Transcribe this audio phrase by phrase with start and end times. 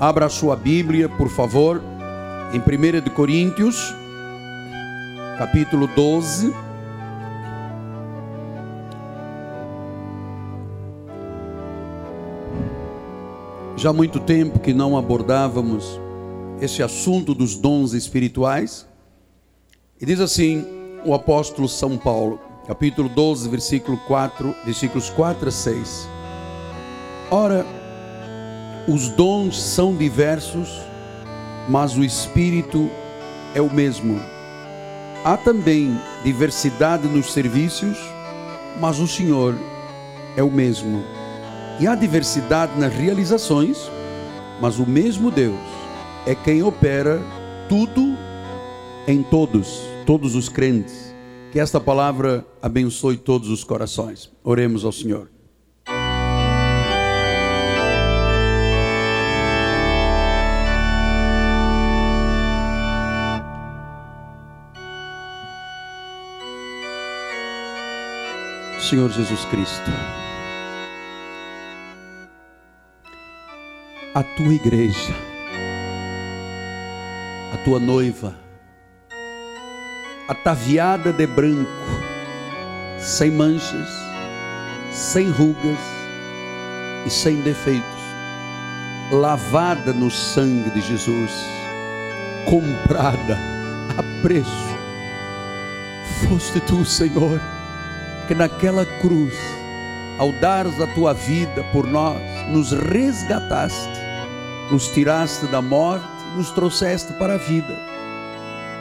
[0.00, 1.82] Abra a sua Bíblia, por favor,
[2.54, 3.94] em 1 de Coríntios,
[5.36, 6.54] capítulo 12.
[13.76, 16.00] Já há muito tempo que não abordávamos
[16.62, 18.86] esse assunto dos dons espirituais.
[20.00, 20.64] E diz assim
[21.04, 26.08] o apóstolo São Paulo, capítulo 12, versículo 4, versículos 4 a 6.
[27.30, 27.66] Ora,
[28.88, 30.68] os dons são diversos,
[31.68, 32.90] mas o Espírito
[33.54, 34.20] é o mesmo.
[35.24, 37.98] Há também diversidade nos serviços,
[38.80, 39.54] mas o Senhor
[40.36, 41.02] é o mesmo.
[41.78, 43.90] E há diversidade nas realizações,
[44.60, 45.60] mas o mesmo Deus
[46.26, 47.20] é quem opera
[47.68, 48.16] tudo
[49.06, 51.14] em todos, todos os crentes.
[51.52, 54.30] Que esta palavra abençoe todos os corações.
[54.44, 55.28] Oremos ao Senhor.
[68.90, 69.88] Senhor Jesus Cristo,
[74.12, 75.14] a tua igreja,
[77.54, 78.34] a tua noiva,
[80.28, 81.70] ataviada de branco,
[82.98, 83.88] sem manchas,
[84.90, 85.78] sem rugas
[87.06, 87.84] e sem defeitos,
[89.12, 91.30] lavada no sangue de Jesus,
[92.44, 93.38] comprada
[93.96, 94.50] a preço,
[96.28, 97.40] foste tu, Senhor
[98.30, 99.34] que naquela cruz,
[100.16, 102.16] ao dares a tua vida por nós,
[102.48, 104.00] nos resgataste,
[104.70, 107.76] nos tiraste da morte, nos trouxeste para a vida,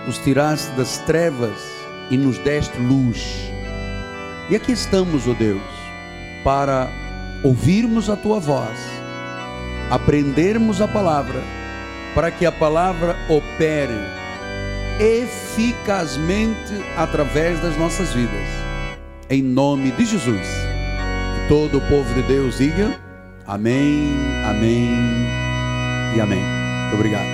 [0.05, 1.59] nos tiraste das trevas
[2.11, 3.51] e nos deste luz.
[4.51, 5.63] E aqui estamos, ó oh Deus,
[6.43, 6.87] para
[7.43, 8.77] ouvirmos a tua voz,
[9.89, 11.41] aprendermos a palavra,
[12.13, 13.97] para que a palavra opere
[14.99, 18.68] eficazmente através das nossas vidas
[19.29, 20.47] em nome de Jesus.
[20.47, 22.99] E todo o povo de Deus diga
[23.45, 24.07] amém,
[24.43, 24.89] amém
[26.15, 26.41] e amém.
[26.41, 27.29] Muito obrigado.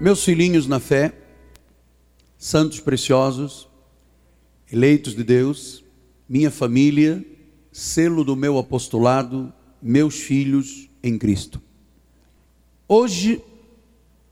[0.00, 1.12] Meus filhinhos na fé,
[2.38, 3.68] santos preciosos,
[4.72, 5.84] eleitos de Deus,
[6.26, 7.22] minha família,
[7.70, 9.52] selo do meu apostolado,
[9.82, 11.60] meus filhos em Cristo.
[12.88, 13.42] Hoje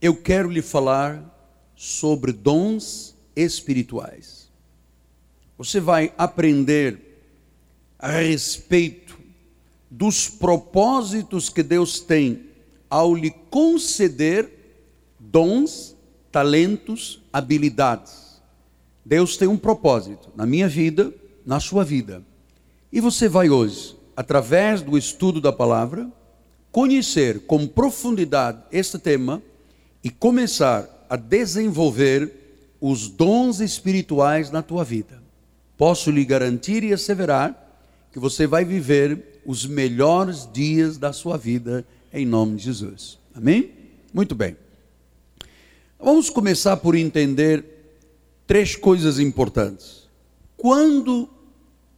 [0.01, 1.23] eu quero lhe falar
[1.75, 4.36] sobre dons espirituais
[5.59, 6.99] você vai aprender
[7.99, 9.19] a respeito
[9.91, 12.45] dos propósitos que Deus tem
[12.91, 14.51] ao lhe conceder
[15.19, 15.97] dons,
[16.31, 18.43] talentos, habilidades.
[19.05, 21.13] Deus tem um propósito na minha vida,
[21.45, 22.23] na sua vida.
[22.93, 26.11] E você vai hoje, através do estudo da palavra,
[26.71, 29.43] conhecer com profundidade este tema
[30.05, 35.26] e começar a desenvolver os dons espirituais na tua vida
[35.77, 37.63] posso lhe garantir e asseverar
[38.13, 43.19] que você vai viver os melhores dias da sua vida em nome de Jesus.
[43.35, 43.71] Amém?
[44.13, 44.57] Muito bem.
[45.99, 47.65] Vamos começar por entender
[48.47, 50.09] três coisas importantes.
[50.57, 51.29] Quando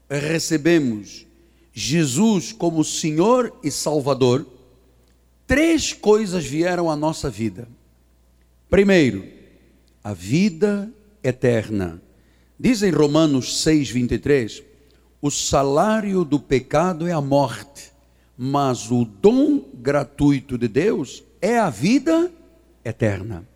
[0.08, 1.26] recebemos
[1.72, 4.46] Jesus como Senhor e Salvador,
[5.46, 7.68] três coisas vieram à nossa vida.
[8.68, 9.24] Primeiro,
[10.02, 12.02] a vida eterna.
[12.58, 14.62] Diz em Romanos 6, 23:
[15.20, 17.92] o salário do pecado é a morte,
[18.36, 22.30] mas o dom gratuito de Deus é a vida
[22.84, 23.46] eterna.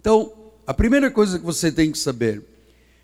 [0.00, 0.32] Então,
[0.66, 2.42] a primeira coisa que você tem que saber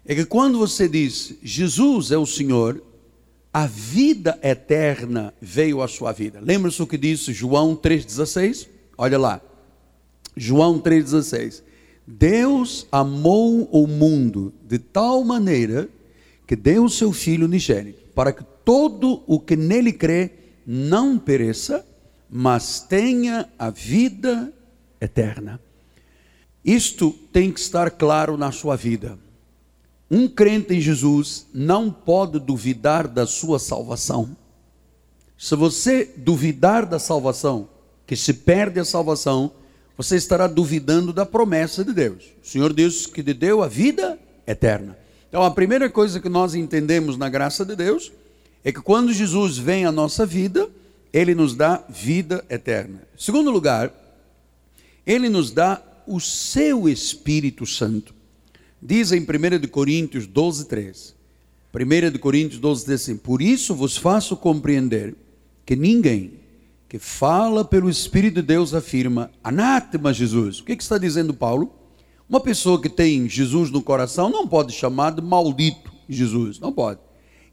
[0.04, 2.82] é que quando você diz Jesus é o Senhor,
[3.52, 6.40] a vida eterna veio à sua vida.
[6.42, 8.68] Lembra-se o que disse João 3,16?
[8.98, 9.40] Olha lá.
[10.36, 11.62] João 3,16.
[12.06, 15.88] Deus amou o mundo de tal maneira
[16.46, 20.30] que deu o seu Filho unigênito, para que todo o que nele crê
[20.66, 21.84] não pereça,
[22.28, 24.52] mas tenha a vida
[25.00, 25.60] eterna.
[26.64, 29.18] Isto tem que estar claro na sua vida.
[30.10, 34.36] Um crente em Jesus não pode duvidar da sua salvação.
[35.36, 37.68] Se você duvidar da salvação,
[38.06, 39.52] que se perde a salvação,
[39.96, 42.24] você estará duvidando da promessa de Deus.
[42.42, 44.98] O Senhor diz que lhe deu a vida eterna.
[45.28, 48.12] Então, a primeira coisa que nós entendemos na graça de Deus
[48.64, 50.68] é que quando Jesus vem à nossa vida,
[51.12, 53.02] ele nos dá vida eterna.
[53.16, 53.92] Segundo lugar,
[55.06, 58.14] ele nos dá o seu Espírito Santo.
[58.80, 61.14] Diz em 1 Coríntios 12, 3.
[61.72, 65.14] 1 Coríntios 12, 13 assim: Por isso vos faço compreender
[65.64, 66.43] que ninguém
[66.88, 70.60] que fala pelo Espírito de Deus afirma: anátema Jesus.
[70.60, 71.72] O que, que está dizendo Paulo?
[72.28, 77.00] Uma pessoa que tem Jesus no coração não pode chamar de maldito Jesus, não pode.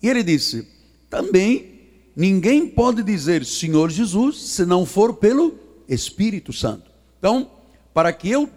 [0.01, 0.67] E ele disse:
[1.09, 1.79] também
[2.15, 5.55] ninguém pode dizer Senhor Jesus se não for pelo
[5.87, 6.91] Espírito Santo.
[7.19, 7.49] Então,
[7.93, 8.49] para que eu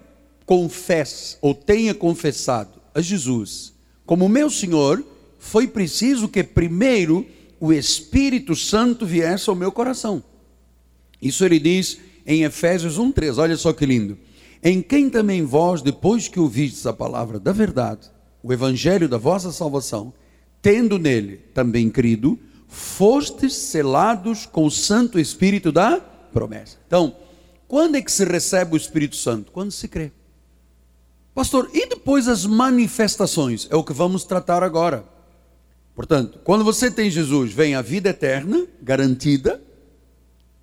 [0.45, 3.75] confesse ou tenha confessado a Jesus
[4.05, 5.03] como meu Senhor,
[5.39, 7.25] foi preciso que primeiro
[7.59, 10.23] o Espírito Santo viesse ao meu coração.
[11.21, 13.37] Isso ele diz em Efésios 1:3.
[13.37, 14.17] Olha só que lindo.
[14.63, 18.09] Em quem também vós, depois que ouvistes a palavra da verdade,
[18.41, 20.13] o evangelho da vossa salvação,
[20.61, 26.77] tendo nele também crido, fostes selados com o Santo Espírito da promessa.
[26.87, 27.15] Então,
[27.67, 29.51] quando é que se recebe o Espírito Santo?
[29.51, 30.11] Quando se crê.
[31.33, 33.67] Pastor, e depois as manifestações?
[33.69, 35.05] É o que vamos tratar agora.
[35.93, 39.61] Portanto, quando você tem Jesus, vem a vida eterna, garantida.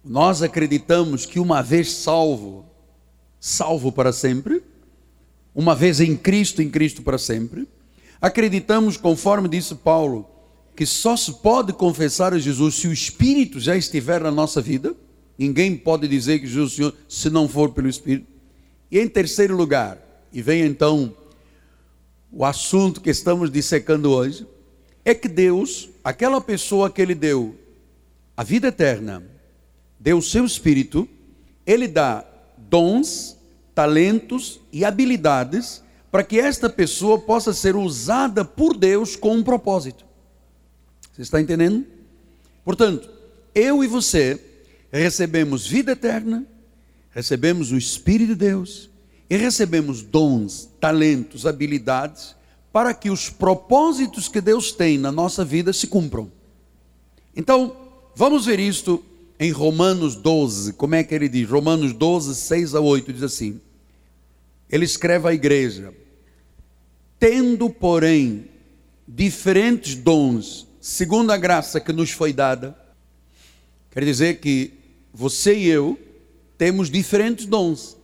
[0.05, 2.67] Nós acreditamos que uma vez salvo,
[3.39, 4.63] salvo para sempre.
[5.55, 7.69] Uma vez em Cristo, em Cristo para sempre.
[8.21, 10.29] Acreditamos, conforme disse Paulo,
[10.75, 14.95] que só se pode confessar a Jesus se o Espírito já estiver na nossa vida.
[15.39, 18.27] Ninguém pode dizer que Jesus é o Senhor se não for pelo Espírito.
[18.91, 19.99] E em terceiro lugar,
[20.33, 21.15] e vem então
[22.31, 24.47] o assunto que estamos dissecando hoje,
[25.05, 27.55] é que Deus, aquela pessoa que Ele deu
[28.37, 29.23] a vida eterna,
[30.03, 31.09] deu o seu Espírito,
[31.65, 32.25] Ele dá
[32.59, 33.39] dons,
[33.73, 40.05] talentos e habilidades para que esta pessoa possa ser usada por Deus com um propósito.
[41.13, 41.87] Você está entendendo?
[42.65, 43.09] Portanto,
[43.55, 44.41] eu e você
[44.91, 46.45] recebemos vida eterna,
[47.13, 48.91] recebemos o Espírito de Deus
[49.31, 52.35] e recebemos dons, talentos, habilidades
[52.73, 56.31] para que os propósitos que Deus tem na nossa vida se cumpram.
[57.37, 57.77] Então,
[58.17, 59.03] vamos ver isto
[59.39, 60.75] em Romanos 12.
[60.75, 61.49] Como é que ele diz?
[61.49, 63.61] Romanos 12, 6 a 8 diz assim:
[64.71, 65.93] Ele escreve à igreja:
[67.19, 68.47] Tendo, porém,
[69.07, 72.77] diferentes dons, segundo a graça que nos foi dada,
[73.91, 74.73] quer dizer que
[75.13, 75.99] você e eu
[76.57, 77.97] temos diferentes dons.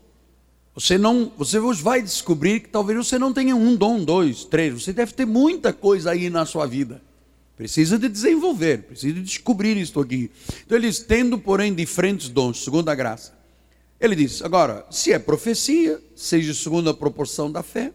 [0.75, 4.75] Você não, você vai descobrir que talvez você não tenha um dom, dois, três.
[4.75, 7.03] Você deve ter muita coisa aí na sua vida.
[7.59, 10.31] Precisa de desenvolver, precisa de descobrir isto aqui.
[10.65, 13.37] Então ele diz, tendo, porém, diferentes dons, segundo a graça.
[14.01, 17.93] Ele diz, agora, se é profecia, seja segundo a proporção da fé.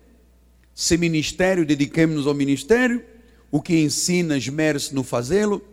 [0.75, 3.03] Se ministério, dediquemos-nos ao ministério.
[3.49, 5.63] O que ensina, esmere-se no fazê-lo.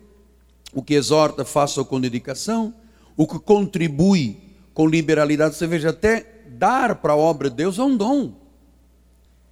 [0.73, 2.73] O que exorta, faça-o com dedicação
[3.21, 4.39] o que contribui
[4.73, 8.33] com liberalidade, você veja, até dar para a obra de Deus é um dom.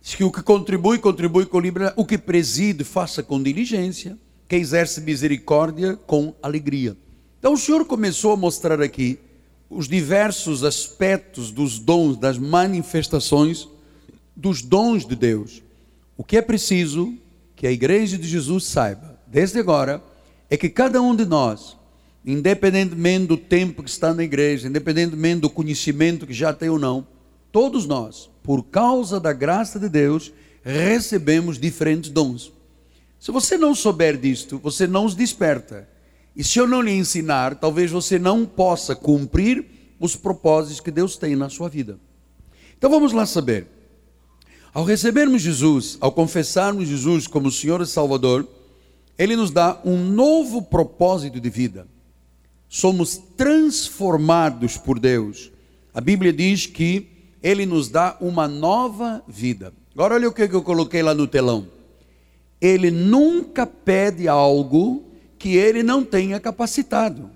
[0.00, 4.16] Diz que o que contribui, contribui com liberalidade, o que preside, faça com diligência,
[4.48, 6.96] que exerce misericórdia com alegria.
[7.38, 9.18] Então o Senhor começou a mostrar aqui
[9.68, 13.68] os diversos aspectos dos dons, das manifestações
[14.34, 15.62] dos dons de Deus.
[16.16, 17.14] O que é preciso
[17.54, 20.02] que a igreja de Jesus saiba, desde agora,
[20.48, 21.78] é que cada um de nós
[22.24, 27.06] independentemente do tempo que está na igreja, independentemente do conhecimento que já tem ou não,
[27.50, 30.30] todos nós, por causa da graça de Deus,
[30.62, 32.52] recebemos diferentes dons.
[33.18, 35.88] Se você não souber disto, você não os desperta.
[36.36, 39.64] E se eu não lhe ensinar, talvez você não possa cumprir
[39.98, 41.98] os propósitos que Deus tem na sua vida.
[42.76, 43.66] Então vamos lá saber.
[44.72, 48.46] Ao recebermos Jesus, ao confessarmos Jesus como Senhor e Salvador,
[49.18, 51.88] Ele nos dá um novo propósito de vida
[52.68, 55.50] somos transformados por Deus.
[55.94, 57.08] A Bíblia diz que
[57.42, 59.72] Ele nos dá uma nova vida.
[59.94, 61.66] Agora, olha o que eu coloquei lá no telão.
[62.60, 65.04] Ele nunca pede algo
[65.38, 67.30] que Ele não tenha capacitado,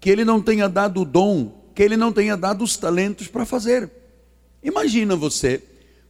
[0.00, 3.44] que Ele não tenha dado o dom, que Ele não tenha dado os talentos para
[3.44, 3.90] fazer.
[4.62, 5.62] Imagina você,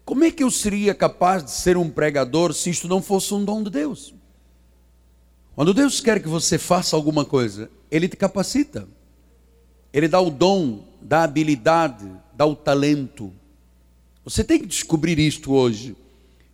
[0.04, 3.45] como é que eu seria capaz de ser um pregador se isto não fosse um
[3.45, 4.14] dom de Deus?
[5.54, 8.88] Quando Deus quer que você faça alguma coisa, Ele te capacita.
[9.92, 13.33] Ele dá o dom, dá a habilidade, dá o talento.
[14.25, 15.95] Você tem que descobrir isto hoje.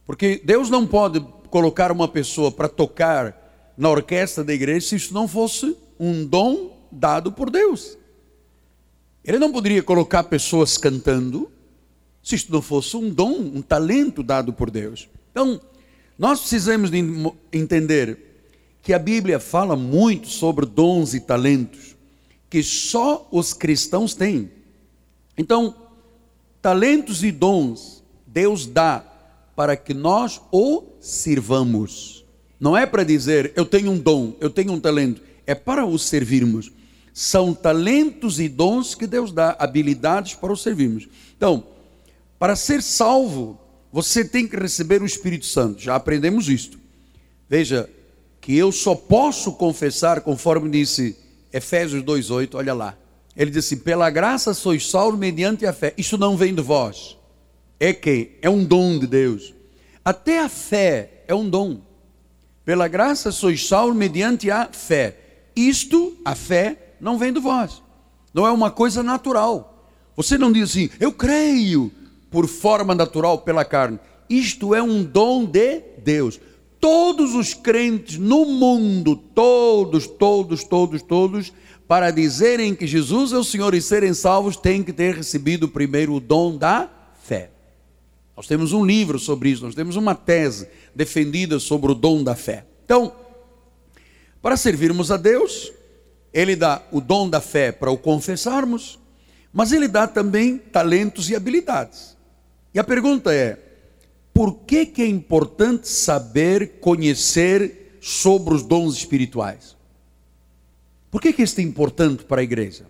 [0.04, 5.14] Porque Deus não pode colocar uma pessoa para tocar na orquestra da igreja se isso
[5.14, 7.96] não fosse um dom dado por Deus.
[9.24, 11.50] Ele não poderia colocar pessoas cantando
[12.22, 15.08] se isso não fosse um dom, um talento dado por Deus.
[15.30, 15.60] Então,
[16.18, 17.02] nós precisamos de
[17.52, 18.18] entender
[18.82, 21.96] que a Bíblia fala muito sobre dons e talentos
[22.50, 24.50] que só os cristãos têm.
[25.36, 25.74] Então,
[26.62, 29.04] talentos e dons Deus dá
[29.58, 32.24] para que nós o sirvamos.
[32.60, 35.98] Não é para dizer eu tenho um dom, eu tenho um talento, é para o
[35.98, 36.70] servirmos.
[37.12, 41.08] são talentos e dons que Deus dá, habilidades para os servirmos.
[41.36, 41.64] Então,
[42.38, 43.58] para ser salvo,
[43.92, 45.82] você tem que receber o Espírito Santo.
[45.82, 46.78] Já aprendemos isto.
[47.48, 47.90] Veja
[48.40, 51.16] que eu só posso confessar, conforme disse
[51.52, 52.96] Efésios 2:8, olha lá.
[53.36, 55.94] Ele disse: "Pela graça sois salvos mediante a fé".
[55.98, 57.17] Isso não vem de vós.
[57.78, 59.54] É que é um dom de Deus.
[60.04, 61.80] Até a fé é um dom.
[62.64, 65.16] Pela graça sois salvos mediante a fé.
[65.54, 67.82] Isto, a fé, não vem de vós.
[68.32, 69.90] Não é uma coisa natural.
[70.16, 71.92] Você não diz assim: "Eu creio"
[72.30, 73.98] por forma natural pela carne.
[74.28, 76.38] Isto é um dom de Deus.
[76.80, 81.52] Todos os crentes no mundo, todos, todos, todos, todos,
[81.88, 86.14] para dizerem que Jesus é o Senhor e serem salvos, têm que ter recebido primeiro
[86.14, 86.88] o dom da
[87.24, 87.50] fé.
[88.38, 92.36] Nós temos um livro sobre isso, nós temos uma tese defendida sobre o dom da
[92.36, 92.64] fé.
[92.84, 93.12] Então,
[94.40, 95.72] para servirmos a Deus,
[96.32, 98.96] Ele dá o dom da fé para o confessarmos,
[99.52, 102.16] mas Ele dá também talentos e habilidades.
[102.72, 103.58] E a pergunta é:
[104.32, 109.76] por que, que é importante saber, conhecer sobre os dons espirituais?
[111.10, 112.86] Por que, que isto é importante para a igreja?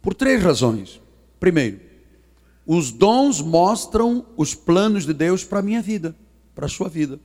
[0.00, 1.02] Por três razões.
[1.38, 1.80] Primeiro,
[2.66, 6.16] os dons mostram os planos de Deus para a minha vida,
[6.54, 7.20] para a sua vida.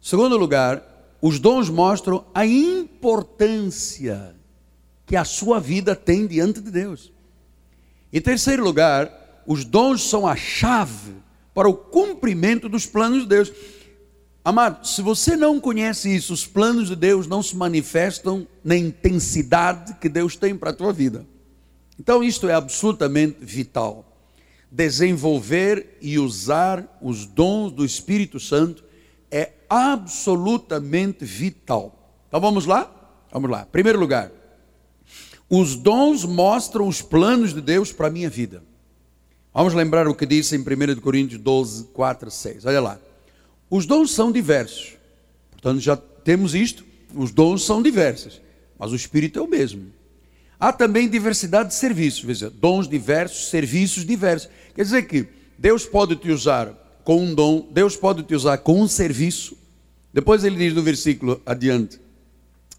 [0.00, 0.82] Segundo lugar,
[1.20, 4.34] os dons mostram a importância
[5.04, 7.12] que a sua vida tem diante de Deus.
[8.12, 11.14] Em terceiro lugar, os dons são a chave
[11.52, 13.52] para o cumprimento dos planos de Deus.
[14.44, 19.94] Amado, se você não conhece isso, os planos de Deus não se manifestam na intensidade
[20.00, 21.26] que Deus tem para a tua vida.
[21.98, 24.07] Então, isto é absolutamente vital.
[24.70, 28.84] Desenvolver e usar os dons do Espírito Santo
[29.30, 31.94] é absolutamente vital.
[32.28, 32.90] Então, vamos lá?
[33.32, 33.66] Vamos lá.
[33.66, 34.30] Primeiro lugar,
[35.48, 38.62] os dons mostram os planos de Deus para a minha vida.
[39.52, 42.66] Vamos lembrar o que disse em 1 Coríntios 12, 4, 6.
[42.66, 43.00] Olha lá.
[43.70, 44.96] Os dons são diversos.
[45.50, 46.84] Portanto, já temos isto.
[47.14, 48.40] Os dons são diversos.
[48.78, 49.92] Mas o Espírito é o mesmo.
[50.60, 52.24] Há também diversidade de serviços.
[52.24, 54.48] Veja, dons diversos, serviços diversos.
[54.74, 56.72] Quer dizer que Deus pode te usar
[57.04, 59.56] com um dom, Deus pode te usar com um serviço.
[60.12, 62.00] Depois ele diz no versículo adiante,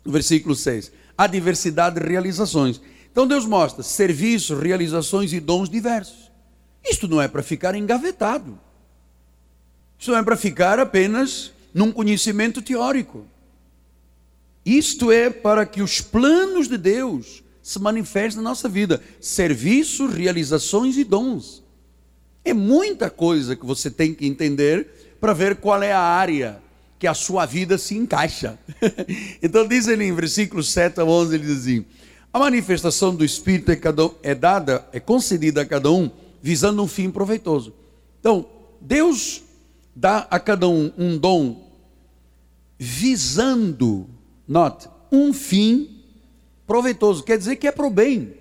[0.04, 2.82] no versículo 6, há diversidade de realizações.
[3.12, 6.30] Então Deus mostra serviços, realizações e dons diversos.
[6.84, 8.60] Isto não é para ficar engavetado.
[9.98, 13.26] Isto não é para ficar apenas num conhecimento teórico.
[14.66, 19.00] Isto é para que os planos de Deus se manifestem na nossa vida.
[19.22, 21.64] Serviços, realizações e dons.
[22.44, 26.60] É muita coisa que você tem que entender para ver qual é a área
[26.98, 28.58] que a sua vida se encaixa.
[29.40, 31.86] então diz ele em versículos 7 a 11, ele diz assim,
[32.34, 33.80] a manifestação do Espírito é,
[34.24, 36.10] é dada, é concedida a cada um
[36.42, 37.72] visando um fim proveitoso.
[38.20, 38.48] Então,
[38.82, 39.44] Deus
[39.96, 41.70] dá a cada um um dom
[42.80, 44.10] visando,
[44.48, 45.99] note, um fim
[46.70, 47.24] proveitoso.
[47.24, 48.32] Quer dizer que é para o bem.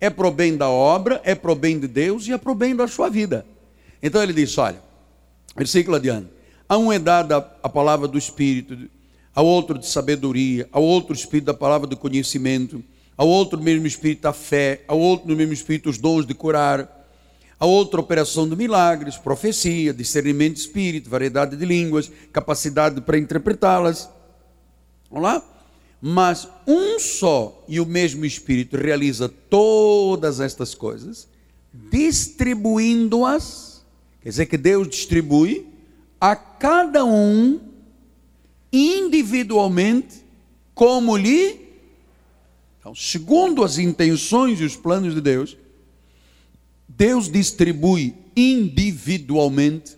[0.00, 2.52] É para o bem da obra, é para o bem de Deus e é para
[2.52, 3.44] o bem da sua vida.
[4.00, 4.80] Então ele diz: olha,
[5.56, 6.28] versículo adiante.
[6.68, 8.88] A um é dada a palavra do Espírito,
[9.34, 12.82] ao outro de sabedoria, ao outro Espírito da palavra do conhecimento,
[13.16, 17.00] ao outro mesmo Espírito da fé, ao outro no mesmo Espírito os dons de curar
[17.58, 24.08] a outra operação de milagres, profecia, discernimento de espírito, variedade de línguas, capacidade para interpretá-las.
[25.08, 25.51] Vamos lá?
[26.04, 31.28] Mas um só e o mesmo Espírito realiza todas estas coisas,
[31.72, 33.84] distribuindo-as,
[34.20, 35.64] quer dizer que Deus distribui
[36.20, 37.60] a cada um
[38.72, 40.24] individualmente
[40.74, 41.68] como lhe.
[42.80, 45.56] Então, segundo as intenções e os planos de Deus,
[46.88, 49.96] Deus distribui individualmente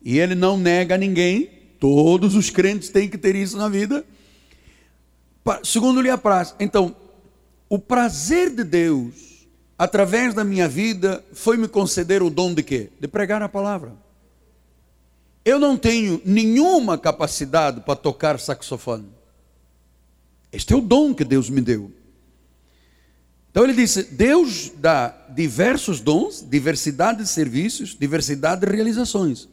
[0.00, 1.50] e Ele não nega a ninguém.
[1.80, 4.06] Todos os crentes têm que ter isso na vida.
[5.64, 6.54] Segundo lhe apraz.
[6.60, 6.94] Então,
[7.68, 9.46] o prazer de Deus,
[9.78, 12.90] através da minha vida, foi me conceder o dom de quê?
[13.00, 13.92] De pregar a palavra.
[15.44, 19.08] Eu não tenho nenhuma capacidade para tocar saxofone.
[20.52, 21.90] Este é o dom que Deus me deu.
[23.50, 29.48] Então ele disse: Deus dá diversos dons, diversidade de serviços, diversidade de realizações.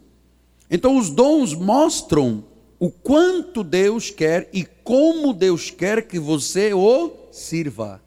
[0.70, 2.44] Então os dons mostram
[2.80, 8.02] o quanto Deus quer e como Deus quer que você o sirva.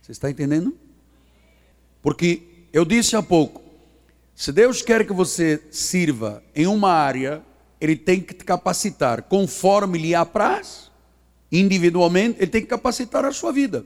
[0.00, 0.76] Você está entendendo?
[2.00, 3.62] Porque eu disse há pouco,
[4.34, 7.42] se Deus quer que você sirva em uma área,
[7.80, 10.90] Ele tem que te capacitar conforme lhe apraz,
[11.50, 13.84] individualmente, Ele tem que capacitar a sua vida.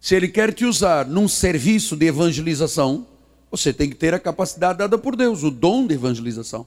[0.00, 3.06] Se Ele quer te usar num serviço de evangelização,
[3.50, 6.66] você tem que ter a capacidade dada por Deus, o dom de evangelização.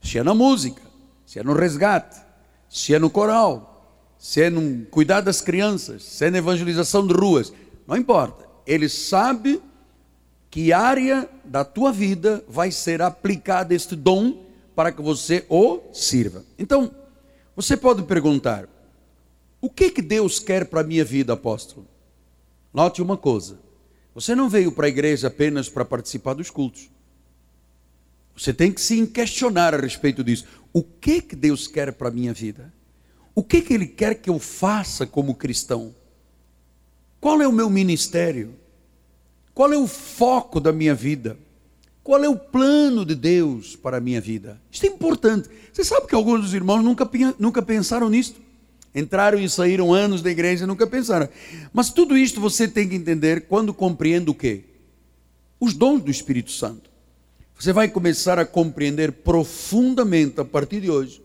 [0.00, 0.80] Se é na música,
[1.26, 2.20] se é no resgate,
[2.68, 3.74] se é no coral,
[4.18, 7.52] se é no cuidar das crianças, se é na evangelização de ruas,
[7.86, 8.44] não importa.
[8.66, 9.62] Ele sabe
[10.50, 16.44] que área da tua vida vai ser aplicado este dom para que você o sirva.
[16.58, 16.94] Então,
[17.56, 18.68] você pode perguntar:
[19.60, 21.86] o que que Deus quer para a minha vida, apóstolo?
[22.72, 23.58] Note uma coisa:
[24.14, 26.90] você não veio para a igreja apenas para participar dos cultos.
[28.36, 30.44] Você tem que se questionar a respeito disso.
[30.72, 32.72] O que que Deus quer para a minha vida?
[33.34, 35.94] O que que Ele quer que eu faça como cristão?
[37.20, 38.54] Qual é o meu ministério?
[39.54, 41.38] Qual é o foco da minha vida?
[42.02, 44.60] Qual é o plano de Deus para a minha vida?
[44.70, 45.48] Isso é importante.
[45.72, 48.34] Você sabe que alguns dos irmãos nunca, nunca pensaram nisso.
[48.94, 51.28] Entraram e saíram anos da igreja e nunca pensaram.
[51.72, 54.64] Mas tudo isto você tem que entender quando compreende o quê?
[55.58, 56.93] Os dons do Espírito Santo.
[57.58, 61.22] Você vai começar a compreender profundamente a partir de hoje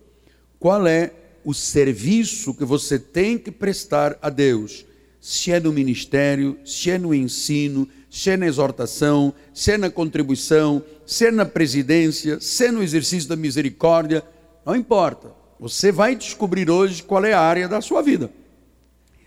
[0.60, 1.12] qual é
[1.44, 4.86] o serviço que você tem que prestar a Deus,
[5.20, 9.90] se é no ministério, se é no ensino, se é na exortação, se é na
[9.90, 14.24] contribuição, se é na presidência, se é no exercício da misericórdia,
[14.66, 15.32] não importa.
[15.60, 18.32] Você vai descobrir hoje qual é a área da sua vida.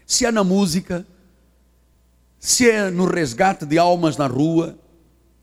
[0.06, 1.06] Se é na música,
[2.38, 4.78] se é no resgate de almas na rua,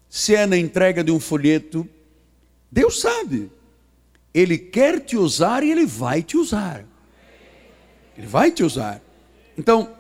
[0.10, 1.88] se é na entrega de um folheto,
[2.72, 3.52] Deus sabe.
[4.34, 6.86] Ele quer te usar e ele vai te usar.
[8.18, 9.02] Ele vai te usar.
[9.58, 9.94] Então,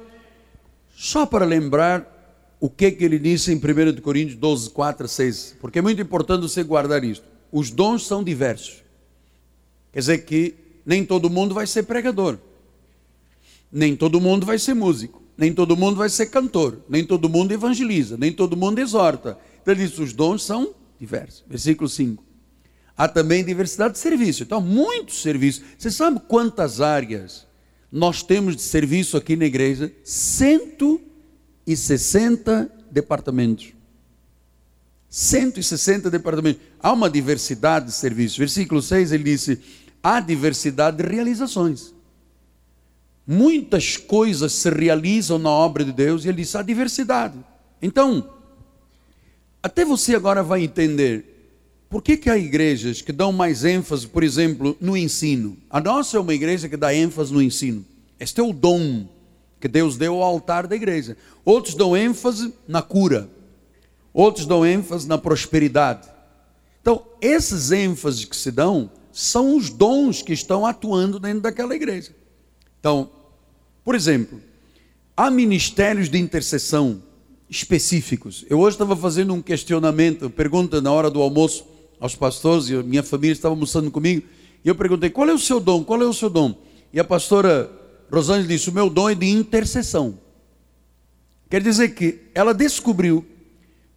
[0.95, 2.19] só para lembrar
[2.59, 6.41] o que, que ele disse em 1 Coríntios 12, 4 6, porque é muito importante
[6.41, 7.25] você guardar isto.
[7.51, 8.83] Os dons são diversos.
[9.93, 12.37] Quer dizer que nem todo mundo vai ser pregador,
[13.71, 17.51] nem todo mundo vai ser músico, nem todo mundo vai ser cantor, nem todo mundo
[17.53, 19.37] evangeliza, nem todo mundo exorta.
[19.61, 21.43] Então ele diz: os dons são diversos.
[21.47, 22.23] Versículo 5.
[22.97, 24.43] Há também diversidade de serviço.
[24.43, 25.63] Então, muitos serviços.
[25.77, 27.47] Você sabe quantas áreas
[27.89, 29.93] nós temos de serviço aqui na igreja?
[30.03, 33.69] 160 departamentos.
[35.09, 36.61] 160 departamentos.
[36.79, 38.37] Há uma diversidade de serviços.
[38.37, 39.61] Versículo 6 ele disse:
[40.03, 41.93] há diversidade de realizações.
[43.25, 47.39] Muitas coisas se realizam na obra de Deus e ele disse: há diversidade.
[47.81, 48.38] Então,
[49.61, 51.25] até você agora vai entender
[51.89, 55.57] por que, que há igrejas que dão mais ênfase, por exemplo, no ensino.
[55.69, 57.83] A nossa é uma igreja que dá ênfase no ensino.
[58.19, 59.07] Este é o dom
[59.59, 61.17] que Deus deu ao altar da igreja.
[61.43, 63.29] Outros dão ênfase na cura.
[64.13, 66.07] Outros dão ênfase na prosperidade.
[66.81, 72.15] Então, esses ênfases que se dão são os dons que estão atuando dentro daquela igreja.
[72.79, 73.09] Então,
[73.83, 74.39] por exemplo,
[75.17, 77.01] há ministérios de intercessão
[77.49, 78.45] específicos.
[78.49, 81.65] Eu hoje estava fazendo um questionamento, pergunta na hora do almoço
[81.99, 84.25] aos pastores, e minha família estava almoçando comigo,
[84.63, 85.83] e eu perguntei: qual é o seu dom?
[85.83, 86.55] Qual é o seu dom?
[86.93, 87.71] E a pastora
[88.11, 90.19] Rosângela disse: o meu dom é de intercessão.
[91.49, 93.25] Quer dizer que ela descobriu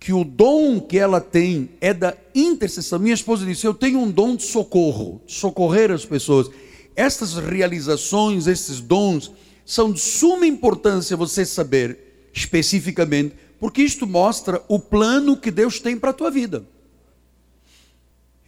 [0.01, 2.99] que o dom que ela tem é da intercessão.
[2.99, 6.51] Minha esposa disse: Eu tenho um dom de socorro, de socorrer as pessoas.
[6.97, 9.31] Estas realizações, esses dons,
[9.65, 15.97] são de suma importância você saber especificamente, porque isto mostra o plano que Deus tem
[15.97, 16.65] para a tua vida.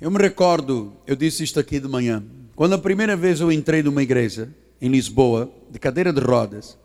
[0.00, 2.22] Eu me recordo, eu disse isto aqui de manhã,
[2.56, 4.48] quando a primeira vez eu entrei numa igreja
[4.80, 6.76] em Lisboa, de cadeira de rodas,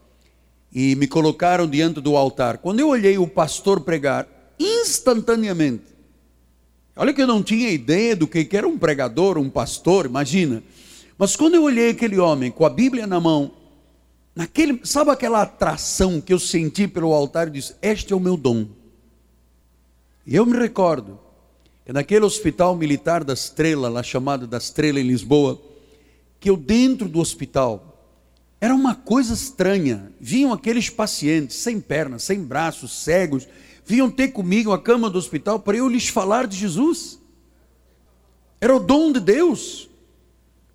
[0.71, 2.59] e me colocaram diante do altar.
[2.59, 4.27] Quando eu olhei o pastor pregar,
[4.59, 5.85] instantaneamente,
[6.95, 10.63] olha que eu não tinha ideia do que era um pregador, um pastor, imagina.
[11.17, 13.51] Mas quando eu olhei aquele homem com a Bíblia na mão,
[14.39, 18.37] naquele, sabe aquela atração que eu senti pelo altar e disse: Este é o meu
[18.37, 18.67] dom.
[20.25, 21.19] E eu me recordo
[21.85, 25.61] que naquele hospital militar da Estrela, lá chamado da Estrela em Lisboa,
[26.39, 27.85] que eu dentro do hospital
[28.61, 30.09] era uma coisa estranha.
[30.21, 33.45] Vinham aqueles pacientes sem pernas, sem braços, cegos,
[33.85, 37.19] vinham ter comigo a cama do hospital para eu lhes falar de Jesus.
[38.61, 39.89] Era o dom de Deus,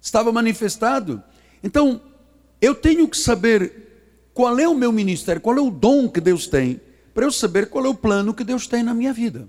[0.02, 1.22] estava manifestado.
[1.62, 2.02] Então,
[2.64, 6.46] eu tenho que saber qual é o meu ministério, qual é o dom que Deus
[6.46, 6.80] tem,
[7.12, 9.48] para eu saber qual é o plano que Deus tem na minha vida.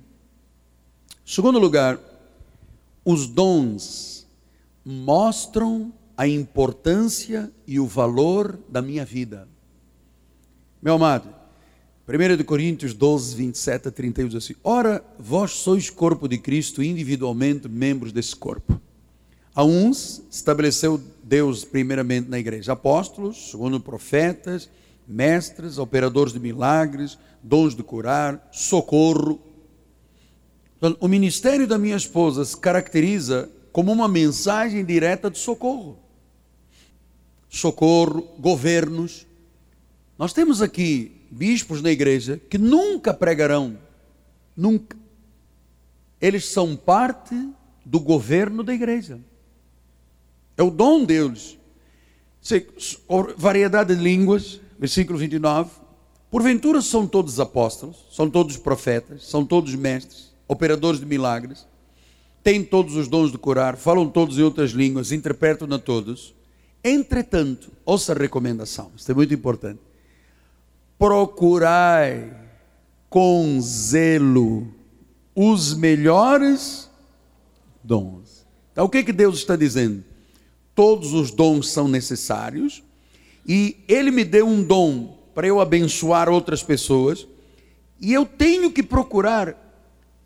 [1.25, 1.99] Segundo lugar,
[3.03, 4.27] os dons
[4.83, 9.47] mostram a importância e o valor da minha vida.
[10.81, 11.33] Meu amado,
[12.07, 17.67] 1 Coríntios 12, 27 a 31 diz assim: Ora, vós sois corpo de Cristo, individualmente
[17.67, 18.79] membros desse corpo.
[19.55, 24.69] A uns estabeleceu Deus primeiramente na igreja apóstolos, segundo profetas,
[25.07, 29.41] mestres, operadores de milagres, dons de curar, socorro.
[30.77, 35.97] Então, o ministério da minha esposa se caracteriza como uma mensagem direta de socorro.
[37.49, 39.25] Socorro, governos.
[40.19, 43.79] Nós temos aqui bispos na igreja que nunca pregarão,
[44.55, 44.95] nunca.
[46.21, 47.35] Eles são parte
[47.83, 49.19] do governo da igreja.
[50.57, 51.57] É o dom deles.
[53.37, 55.71] Variedade de línguas, versículo 29.
[56.29, 61.65] Porventura são todos apóstolos, são todos profetas, são todos mestres, operadores de milagres,
[62.43, 66.35] têm todos os dons de curar, falam todos em outras línguas, interpretam a todos.
[66.83, 69.79] Entretanto, ouça a recomendação, isto é muito importante.
[70.99, 72.31] Procurai
[73.09, 74.67] com zelo
[75.33, 76.89] os melhores
[77.83, 78.45] dons.
[78.71, 80.03] Então, o que, que Deus está dizendo?
[80.75, 82.83] Todos os dons são necessários,
[83.47, 87.25] e Ele me deu um dom para eu abençoar outras pessoas,
[87.99, 89.55] e eu tenho que procurar,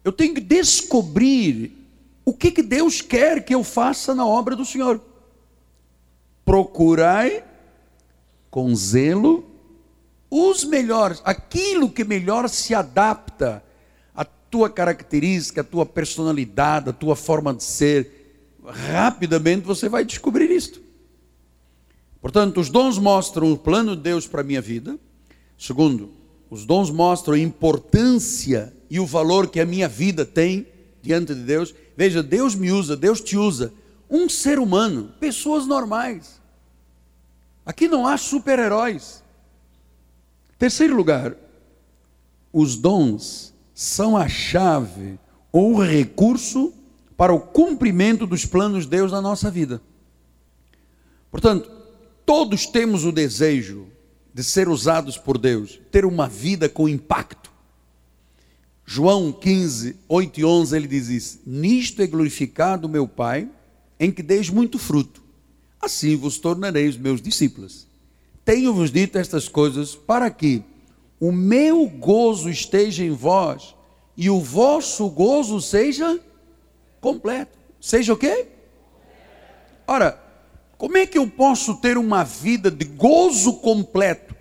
[0.03, 1.71] eu tenho que descobrir
[2.25, 5.01] o que, que Deus quer que eu faça na obra do Senhor.
[6.43, 7.43] Procurai
[8.49, 9.45] com zelo
[10.29, 13.63] os melhores, aquilo que melhor se adapta
[14.13, 18.18] à tua característica, à tua personalidade, à tua forma de ser.
[18.71, 20.81] Rapidamente você vai descobrir isto.
[22.21, 24.99] Portanto, os dons mostram o plano de Deus para a minha vida.
[25.57, 26.11] Segundo,
[26.49, 30.67] os dons mostram a importância e o valor que a minha vida tem
[31.01, 31.73] diante de Deus.
[31.95, 33.73] Veja, Deus me usa, Deus te usa.
[34.09, 36.39] Um ser humano, pessoas normais.
[37.65, 39.23] Aqui não há super-heróis.
[40.57, 41.35] Terceiro lugar,
[42.51, 45.19] os dons são a chave
[45.51, 46.73] ou o recurso
[47.19, 49.79] para o cumprimento dos planos de Deus na nossa vida.
[51.29, 51.79] Portanto,
[52.29, 53.87] Todos temos o desejo
[54.31, 57.51] de ser usados por Deus, ter uma vida com impacto.
[58.85, 63.49] João 15, 8 e 11, ele diz isso: Nisto é glorificado meu Pai,
[63.99, 65.23] em que deis muito fruto,
[65.81, 67.87] assim vos tornareis meus discípulos.
[68.45, 70.61] Tenho-vos dito estas coisas para que
[71.19, 73.73] o meu gozo esteja em vós
[74.15, 76.19] e o vosso gozo seja
[76.99, 77.57] completo.
[77.79, 78.47] Seja o quê?
[79.87, 80.21] Ora,
[80.77, 84.35] como é que eu posso ter uma vida de gozo completo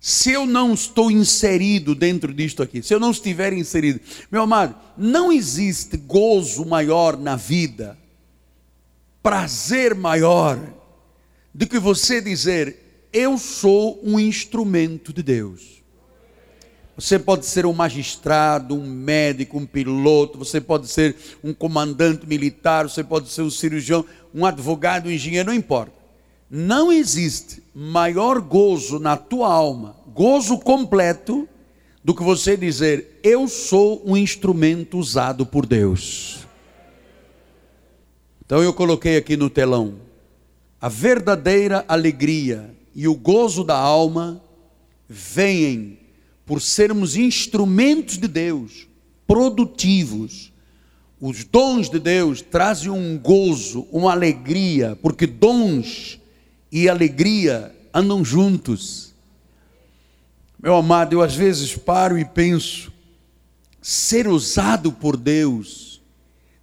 [0.00, 2.82] se eu não estou inserido dentro disto aqui?
[2.82, 4.00] Se eu não estiver inserido?
[4.30, 7.98] Meu amado, não existe gozo maior na vida,
[9.22, 10.58] prazer maior,
[11.54, 15.83] do que você dizer: Eu sou um instrumento de Deus.
[16.96, 22.88] Você pode ser um magistrado, um médico, um piloto, você pode ser um comandante militar,
[22.88, 25.92] você pode ser um cirurgião, um advogado, um engenheiro, não importa.
[26.48, 31.48] Não existe maior gozo na tua alma, gozo completo,
[32.04, 36.46] do que você dizer: Eu sou um instrumento usado por Deus.
[38.44, 39.94] Então eu coloquei aqui no telão:
[40.78, 44.40] a verdadeira alegria e o gozo da alma
[45.08, 45.98] vêm
[46.46, 48.86] por sermos instrumentos de Deus,
[49.26, 50.52] produtivos.
[51.20, 56.20] Os dons de Deus trazem um gozo, uma alegria, porque dons
[56.70, 59.14] e alegria andam juntos.
[60.62, 62.92] Meu amado, eu às vezes paro e penso,
[63.80, 65.94] ser usado por Deus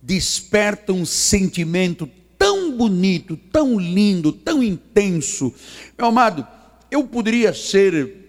[0.01, 5.53] desperta um sentimento tão bonito, tão lindo, tão intenso.
[5.97, 6.45] Meu amado,
[6.89, 8.20] eu poderia ser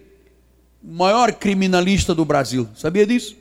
[0.83, 2.67] maior criminalista do Brasil.
[2.75, 3.35] Sabia disso?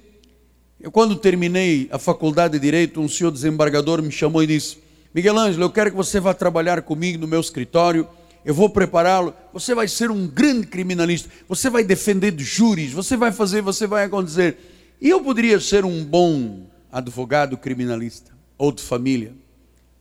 [0.81, 4.78] Eu, quando terminei a faculdade de Direito, um senhor desembargador me chamou e disse:
[5.14, 8.09] Miguel Ângelo, eu quero que você vá trabalhar comigo no meu escritório.
[8.44, 9.35] Eu vou prepará-lo.
[9.52, 11.28] Você vai ser um grande criminalista.
[11.48, 12.92] Você vai defender de júris.
[12.92, 14.57] Você vai fazer, você vai acontecer.
[15.00, 19.35] E eu poderia ser um bom advogado criminalista ou de família,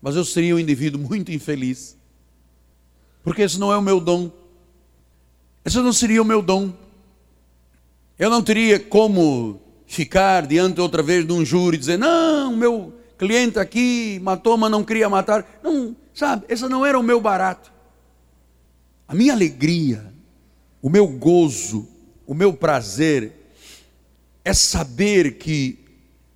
[0.01, 1.97] mas eu seria um indivíduo muito infeliz,
[3.23, 4.29] porque esse não é o meu dom.
[5.63, 6.73] Esse não seria o meu dom.
[8.21, 12.93] Eu não teria como ficar diante outra vez de um júri e dizer: não, meu
[13.17, 15.43] cliente aqui matou, mas não queria matar.
[15.63, 17.73] Não, sabe, esse não era o meu barato.
[19.07, 20.13] A minha alegria,
[20.83, 21.87] o meu gozo,
[22.27, 23.31] o meu prazer
[24.45, 25.79] é saber que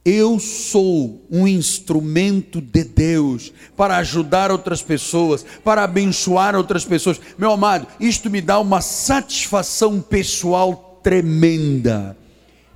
[0.03, 7.21] eu sou um instrumento de Deus para ajudar outras pessoas, para abençoar outras pessoas.
[7.37, 12.17] Meu amado, isto me dá uma satisfação pessoal tremenda.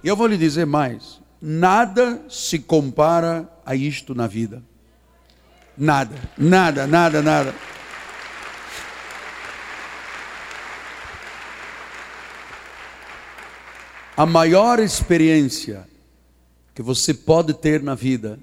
[0.04, 4.62] E eu vou lhe dizer mais: nada se compara a isto na vida.
[5.76, 7.56] Nada, nada, nada, nada.
[14.16, 15.88] A maior experiência
[16.76, 18.38] que você pode ter na vida,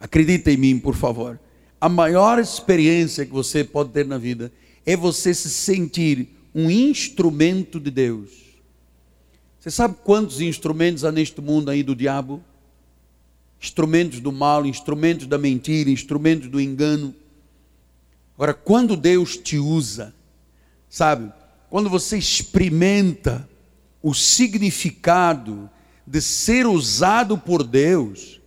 [0.00, 1.38] acredita em mim, por favor.
[1.80, 4.50] A maior experiência que você pode ter na vida
[4.84, 8.49] é você se sentir um instrumento de Deus.
[9.60, 12.42] Você sabe quantos instrumentos há neste mundo aí do diabo?
[13.60, 17.14] Instrumentos do mal, instrumentos da mentira, instrumentos do engano.
[18.34, 20.14] Agora, quando Deus te usa,
[20.88, 21.30] sabe?
[21.68, 23.46] Quando você experimenta
[24.02, 25.68] o significado
[26.06, 28.40] de ser usado por Deus,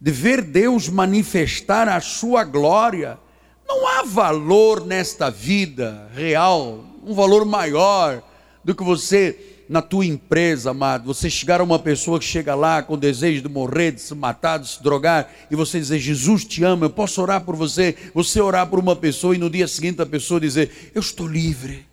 [0.00, 3.16] de ver Deus manifestar a sua glória,
[3.64, 8.24] não há valor nesta vida real, um valor maior
[8.64, 12.82] do que você na tua empresa, amado, você chegar a uma pessoa que chega lá
[12.82, 16.64] com desejo de morrer, de se matar, de se drogar, e você dizer, Jesus te
[16.64, 20.00] ama, eu posso orar por você, você orar por uma pessoa e no dia seguinte
[20.00, 21.86] a pessoa dizer, eu estou livre.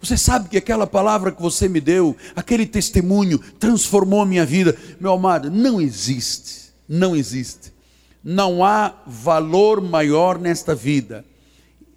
[0.00, 4.76] Você sabe que aquela palavra que você me deu, aquele testemunho, transformou a minha vida.
[5.00, 7.72] Meu amado, não existe, não existe.
[8.22, 11.24] Não há valor maior nesta vida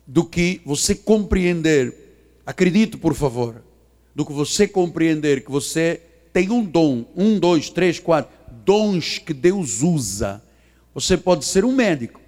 [0.08, 1.94] do que você compreender,
[2.46, 3.62] acredito por favor,
[4.18, 6.02] do que você compreender que você
[6.34, 8.32] tem um dom, um, dois, três, quatro,
[8.66, 10.42] dons que Deus usa.
[10.92, 12.20] Você pode ser um médico,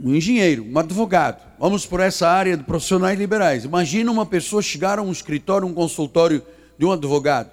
[0.00, 1.42] um engenheiro, um advogado.
[1.58, 3.64] Vamos por essa área de profissionais liberais.
[3.64, 6.40] Imagina uma pessoa chegar a um escritório, um consultório
[6.78, 7.50] de um advogado.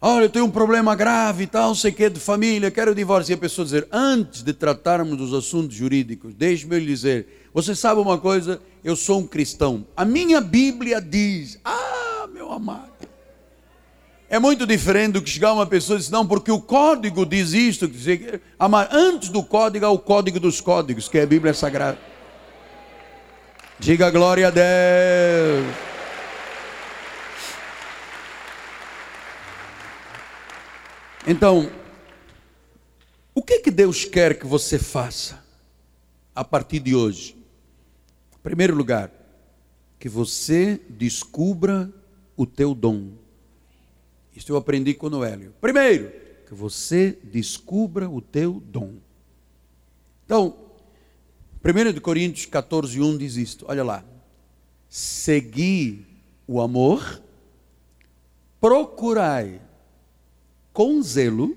[0.00, 3.32] Olha, eu tenho um problema grave e tal, sei que, de família, quero divórcio.
[3.32, 8.00] E a pessoa dizer, antes de tratarmos dos assuntos jurídicos, deixe-me lhe dizer, você sabe
[8.00, 8.58] uma coisa?
[8.82, 9.86] Eu sou um cristão.
[9.94, 11.60] A minha Bíblia diz,
[12.52, 12.90] amado.
[14.28, 17.52] É muito diferente do que chegar uma pessoa e dizer, não, porque o código diz
[17.52, 17.90] isto.
[18.58, 21.98] Amar, antes do código há o código dos códigos, que é a Bíblia Sagrada.
[23.78, 25.66] Diga glória a Deus.
[31.26, 31.70] Então,
[33.34, 35.44] o que, que Deus quer que você faça
[36.34, 37.36] a partir de hoje?
[38.34, 39.10] Em primeiro lugar,
[39.98, 41.92] que você descubra
[42.36, 43.12] o teu dom.
[44.34, 45.54] Isto eu aprendi com o Noélio.
[45.60, 46.10] Primeiro,
[46.46, 48.94] que você descubra o teu dom.
[50.24, 50.56] Então,
[51.64, 54.04] 1 Coríntios 14, 1 diz isto, olha lá.
[54.88, 56.04] Segui
[56.46, 57.22] o amor,
[58.60, 59.60] procurai
[60.72, 61.56] com zelo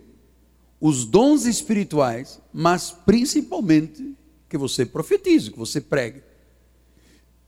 [0.80, 4.16] os dons espirituais, mas principalmente
[4.48, 6.22] que você profetize, que você pregue.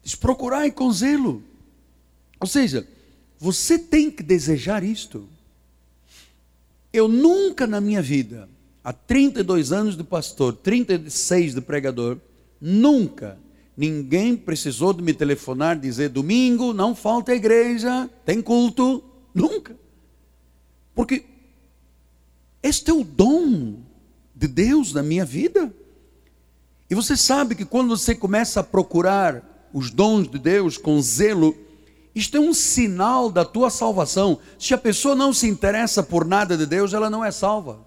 [0.02, 1.44] Diz, procurai com zelo.
[2.40, 2.88] Ou seja,
[3.40, 5.28] você tem que desejar isto.
[6.92, 8.50] Eu nunca na minha vida,
[8.84, 12.18] há 32 anos de pastor, 36 de pregador,
[12.60, 13.38] nunca
[13.78, 19.04] ninguém precisou de me telefonar dizer domingo não falta igreja, tem culto,
[19.36, 19.78] nunca.
[20.96, 21.24] Porque
[22.64, 23.76] este é o dom
[24.36, 25.72] de Deus na minha vida.
[26.90, 31.56] E você sabe que quando você começa a procurar os dons de Deus com zelo,
[32.18, 34.40] isto é um sinal da tua salvação.
[34.58, 37.80] Se a pessoa não se interessa por nada de Deus, ela não é salva.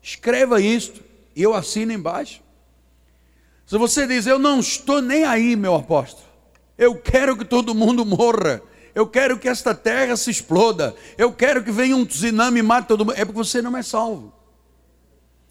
[0.00, 1.02] Escreva isto
[1.34, 2.40] e eu assino embaixo.
[3.66, 6.28] Se você diz, eu não estou nem aí, meu apóstolo,
[6.78, 8.62] eu quero que todo mundo morra,
[8.94, 12.86] eu quero que esta terra se exploda, eu quero que venha um tsunami e mate
[12.86, 14.32] todo mundo, é porque você não é salvo.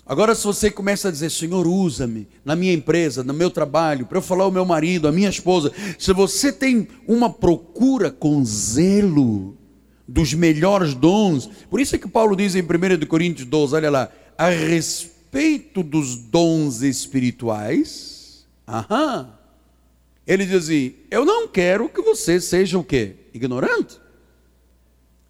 [0.05, 4.17] Agora, se você começa a dizer, Senhor, usa-me na minha empresa, no meu trabalho, para
[4.17, 9.55] eu falar ao meu marido, à minha esposa, se você tem uma procura com zelo
[10.07, 14.11] dos melhores dons, por isso é que Paulo diz em 1 Coríntios 12, olha lá,
[14.37, 19.29] a respeito dos dons espirituais, aham,
[20.25, 23.15] ele diz assim: Eu não quero que você seja o quê?
[23.33, 23.99] Ignorante.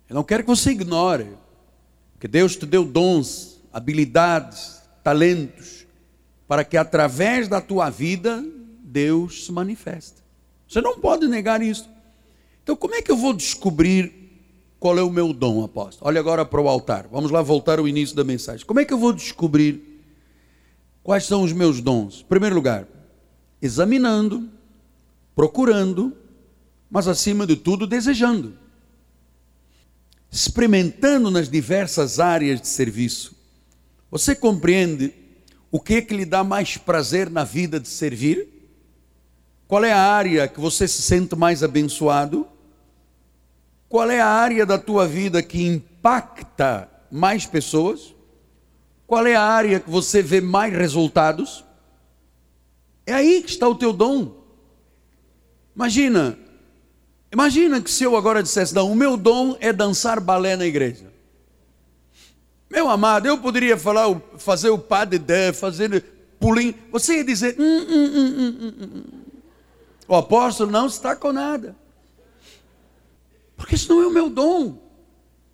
[0.10, 1.28] Eu não quero que você ignore,
[2.20, 5.86] que Deus te deu dons habilidades, talentos,
[6.48, 8.44] para que através da tua vida
[8.84, 10.22] Deus se manifeste.
[10.68, 11.90] Você não pode negar isso.
[12.64, 14.22] Então, como é que eu vou descobrir
[14.80, 16.08] qual é o meu dom, apóstolo?
[16.10, 17.08] Olha agora para o altar.
[17.12, 18.66] Vamos lá voltar ao início da mensagem.
[18.66, 20.02] Como é que eu vou descobrir
[21.04, 22.22] quais são os meus dons?
[22.22, 22.88] Em primeiro lugar,
[23.62, 24.50] examinando,
[25.36, 26.16] procurando,
[26.90, 28.58] mas acima de tudo, desejando.
[30.30, 33.36] Experimentando nas diversas áreas de serviço.
[34.12, 35.14] Você compreende
[35.72, 38.48] o que é que lhe dá mais prazer na vida de servir?
[39.68, 42.46] Qual é a área que você se sente mais abençoado?
[43.88, 48.14] Qual é a área da tua vida que impacta mais pessoas?
[49.08, 51.64] Qual é a área que você vê mais resultados?
[53.06, 54.36] É aí que está o teu dom.
[55.74, 56.38] Imagina,
[57.32, 61.11] Imagina que se eu agora dissesse, não, o meu dom é dançar balé na igreja.
[62.72, 66.06] Meu amado, eu poderia falar, fazer o pas de fazer
[66.40, 66.74] pulinho.
[66.90, 69.04] Você ia dizer, hum hum hum, hum, hum, hum,
[70.08, 71.76] o apóstolo não está com nada.
[73.58, 74.78] Porque isso não é o meu dom.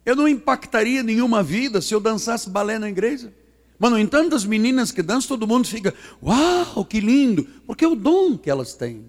[0.06, 3.34] Eu não impactaria nenhuma vida se eu dançasse balé na igreja.
[3.80, 7.88] Mas, no entanto, as meninas que dançam, todo mundo fica, uau, que lindo, porque é
[7.88, 9.06] o dom que elas têm.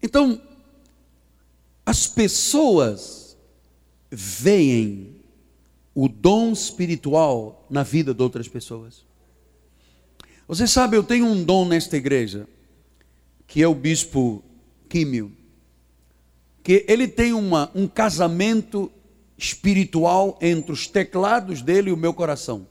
[0.00, 0.40] Então,
[1.84, 3.36] as pessoas
[4.08, 5.11] veem
[5.94, 9.04] o dom espiritual na vida de outras pessoas.
[10.48, 12.46] Você sabe, eu tenho um dom nesta igreja,
[13.46, 14.42] que é o bispo
[14.88, 15.32] Químio,
[16.62, 18.90] que ele tem uma, um casamento
[19.36, 22.66] espiritual entre os teclados dele e o meu coração.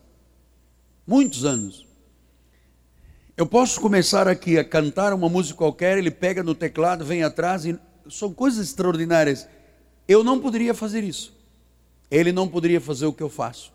[1.05, 1.85] Muitos anos.
[3.35, 7.65] Eu posso começar aqui a cantar uma música qualquer, ele pega no teclado, vem atrás,
[7.65, 7.77] e
[8.09, 9.47] são coisas extraordinárias.
[10.07, 11.40] Eu não poderia fazer isso.
[12.11, 13.71] Ele não poderia fazer o que eu faço.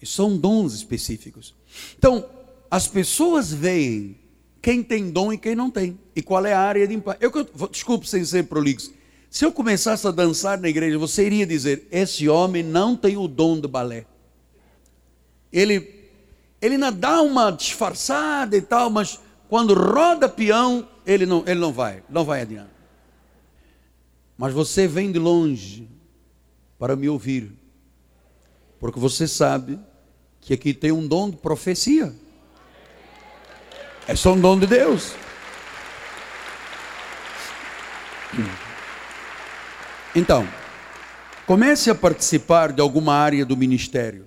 [0.00, 1.54] E são dons específicos.
[1.98, 2.28] Então,
[2.70, 4.18] as pessoas veem
[4.60, 5.98] quem tem dom e quem não tem.
[6.14, 7.22] E qual é a área de impacto.
[7.22, 8.92] Eu, desculpe sem ser prolixo.
[9.30, 13.26] Se eu começasse a dançar na igreja, você iria dizer: esse homem não tem o
[13.26, 14.04] dom de balé.
[15.50, 16.10] Ele,
[16.60, 21.72] ele ainda dá uma disfarçada e tal, mas quando roda peão, ele não, ele não
[21.72, 22.70] vai, não vai adiante.
[24.36, 25.88] Mas você vem de longe
[26.78, 27.52] para me ouvir,
[28.78, 29.78] porque você sabe
[30.40, 32.14] que aqui tem um dom de profecia.
[34.06, 35.14] É só um dom de Deus.
[40.14, 40.46] Então,
[41.46, 44.26] comece a participar de alguma área do ministério.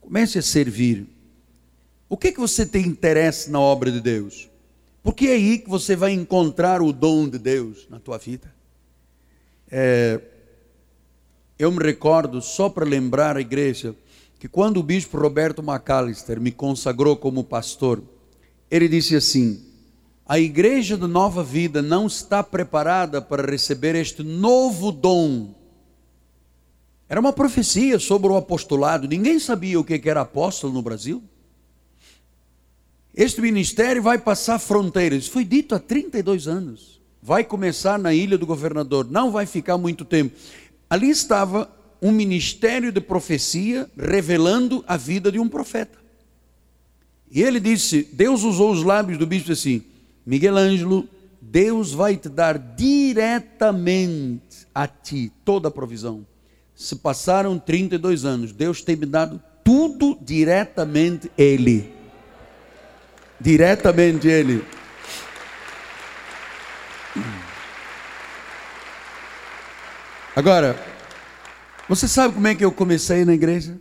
[0.00, 1.06] Comece a servir.
[2.08, 4.50] O que, é que você tem interesse na obra de Deus?
[5.02, 8.52] Porque é aí que você vai encontrar o dom de Deus na tua vida.
[9.70, 10.20] É,
[11.64, 13.94] eu me recordo, só para lembrar a igreja,
[14.38, 18.02] que quando o bispo Roberto McAllister me consagrou como pastor,
[18.68, 19.62] ele disse assim:
[20.26, 25.54] a igreja de nova vida não está preparada para receber este novo dom.
[27.08, 31.22] Era uma profecia sobre o apostolado, ninguém sabia o que era apóstolo no Brasil.
[33.14, 37.00] Este ministério vai passar fronteiras, foi dito há 32 anos.
[37.24, 40.34] Vai começar na ilha do governador, não vai ficar muito tempo.
[40.92, 41.70] Ali estava
[42.02, 45.98] um ministério de profecia revelando a vida de um profeta.
[47.30, 49.82] E ele disse: Deus usou os lábios do bispo assim:
[50.26, 51.08] Miguel Ângelo,
[51.40, 56.26] Deus vai te dar diretamente a ti toda a provisão.
[56.74, 61.90] Se passaram 32 anos, Deus tem me dado tudo diretamente Ele.
[63.40, 64.62] Diretamente Ele.
[70.34, 70.74] Agora,
[71.86, 73.78] você sabe como é que eu comecei na igreja?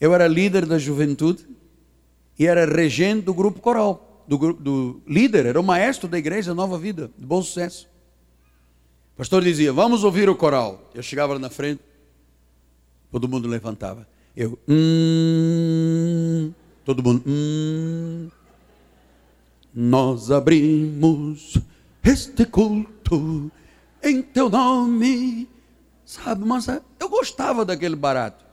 [0.00, 1.44] Eu era líder da juventude
[2.38, 6.78] e era regente do grupo coral, do, do líder, era o maestro da igreja Nova
[6.78, 7.88] Vida, de bom sucesso.
[9.14, 10.88] O pastor dizia: Vamos ouvir o coral.
[10.94, 11.82] Eu chegava lá na frente,
[13.10, 14.06] todo mundo levantava.
[14.36, 16.52] Eu, hum,
[16.84, 18.28] todo mundo, hum.
[19.74, 21.58] Nós abrimos
[22.04, 23.50] este culto
[24.02, 25.48] em teu nome.
[26.04, 26.66] Sabe, mas
[26.98, 28.44] eu gostava daquele barato.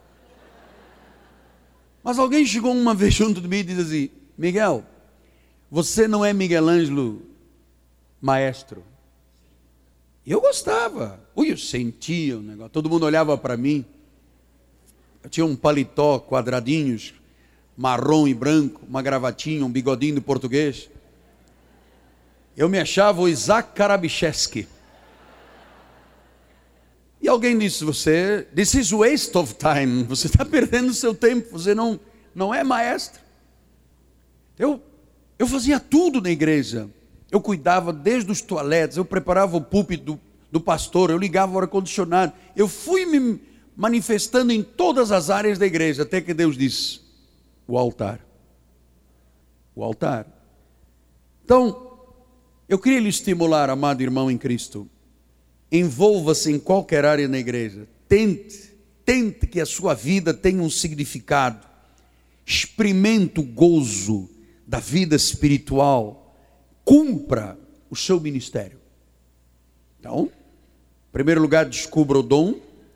[2.04, 4.86] Mas alguém chegou uma vez junto de mim e disse assim: Miguel,
[5.70, 7.22] você não é Miguel Ângelo
[8.22, 8.84] maestro.
[10.26, 11.20] Eu gostava.
[11.36, 12.72] Ui, eu sentia o negócio.
[12.72, 13.86] Todo mundo olhava para mim.
[15.24, 17.14] Eu tinha um paletó quadradinhos,
[17.76, 20.90] marrom e branco, uma gravatinha, um bigodinho de português.
[22.56, 24.68] Eu me achava o Isaac Karabicheski.
[27.22, 30.04] E alguém disse: Você, this is waste of time.
[30.04, 31.50] Você está perdendo seu tempo.
[31.52, 32.00] Você não,
[32.34, 33.22] não é maestro.
[34.58, 34.82] Eu,
[35.38, 36.90] eu fazia tudo na igreja.
[37.30, 41.60] Eu cuidava desde os toaletes, eu preparava o púlpito do, do pastor, eu ligava o
[41.60, 42.32] ar-condicionado.
[42.56, 43.42] Eu fui me
[43.76, 47.02] manifestando em todas as áreas da igreja, até que Deus disse:
[47.68, 48.26] o altar.
[49.76, 50.26] O altar.
[51.44, 52.00] Então,
[52.68, 54.90] eu queria lhe estimular, amado irmão em Cristo,
[55.72, 57.88] Envolva-se em qualquer área na igreja.
[58.08, 58.72] Tente,
[59.06, 61.66] tente que a sua vida tenha um significado.
[62.46, 64.30] Experimente o gozo
[64.66, 66.36] da vida espiritual.
[66.86, 67.58] Cumpra
[67.90, 68.80] o seu ministério.
[70.00, 70.32] Então,
[71.10, 72.56] em primeiro lugar, descubra o dom.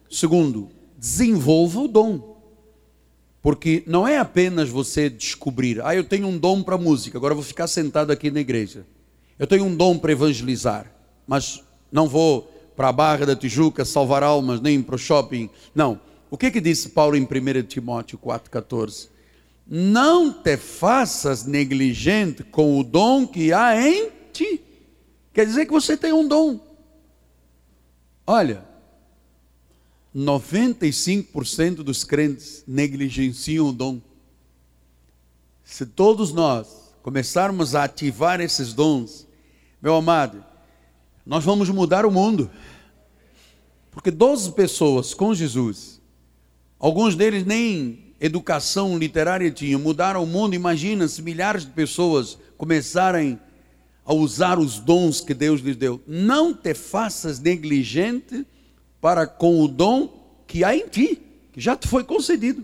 [0.09, 2.32] Segundo, desenvolva o dom.
[3.41, 7.43] Porque não é apenas você descobrir, ah, eu tenho um dom para música, agora vou
[7.43, 8.86] ficar sentado aqui na igreja.
[9.39, 10.86] Eu tenho um dom para evangelizar.
[11.26, 12.51] Mas Não vou
[12.82, 15.51] para a Barra da Tijuca salvar almas, nem para o shopping.
[15.75, 16.01] Não.
[16.32, 17.27] O que, que disse Paulo em 1
[17.67, 19.07] Timóteo 4,14?
[19.67, 24.59] Não te faças negligente com o dom que há em ti.
[25.32, 26.59] Quer dizer que você tem um dom.
[28.25, 28.65] Olha,
[30.15, 34.01] 95% dos crentes negligenciam o dom.
[35.63, 39.27] Se todos nós começarmos a ativar esses dons,
[39.79, 40.43] meu amado,
[41.25, 42.49] nós vamos mudar o mundo.
[43.92, 46.02] Porque 12 pessoas com Jesus,
[46.80, 50.56] alguns deles nem educação literária tinham, mudaram o mundo.
[50.56, 53.38] Imagina se milhares de pessoas começarem
[54.06, 56.02] a usar os dons que Deus lhes deu.
[56.08, 58.46] Não te faças negligente
[59.02, 61.22] para com o dom que há em ti,
[61.52, 62.64] que já te foi concedido.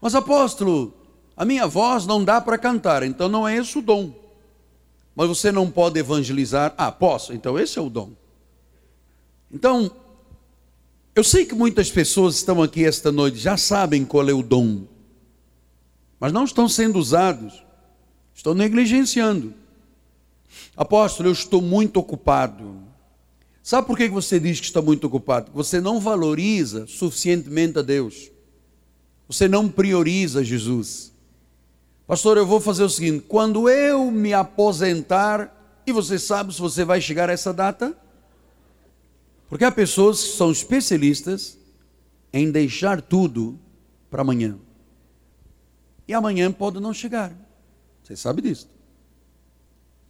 [0.00, 0.94] Mas apóstolo,
[1.36, 4.12] a minha voz não dá para cantar, então não é esse o dom.
[5.14, 6.74] Mas você não pode evangelizar.
[6.76, 8.10] Ah, posso, então esse é o dom.
[9.52, 9.90] Então,
[11.14, 14.86] eu sei que muitas pessoas estão aqui esta noite, já sabem qual é o dom,
[16.18, 17.62] mas não estão sendo usados,
[18.34, 19.52] estão negligenciando.
[20.76, 22.76] Apóstolo, eu estou muito ocupado.
[23.62, 25.50] Sabe por que você diz que está muito ocupado?
[25.52, 28.30] Você não valoriza suficientemente a Deus.
[29.28, 31.12] Você não prioriza Jesus.
[32.06, 36.84] Pastor, eu vou fazer o seguinte: quando eu me aposentar, e você sabe se você
[36.84, 37.96] vai chegar a essa data?
[39.52, 41.58] Porque há pessoas que são especialistas
[42.32, 43.60] em deixar tudo
[44.10, 44.56] para amanhã.
[46.08, 47.36] E amanhã pode não chegar.
[48.02, 48.66] Você sabe disso.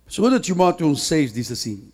[0.07, 1.91] 2 Timóteo 1,6 diz assim: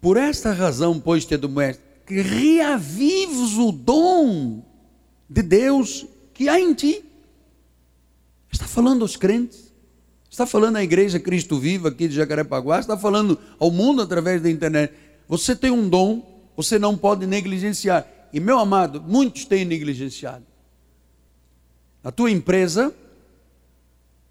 [0.00, 4.64] Por esta razão, pois, te admoesto, que reavives o dom
[5.28, 7.04] de Deus que há em ti.
[8.50, 9.72] Está falando aos crentes,
[10.28, 14.50] está falando à igreja Cristo Viva aqui de Jacarepaguá, está falando ao mundo através da
[14.50, 14.92] internet.
[15.30, 18.04] Você tem um dom, você não pode negligenciar.
[18.32, 20.44] E meu amado, muitos têm negligenciado.
[22.02, 22.92] Na tua empresa,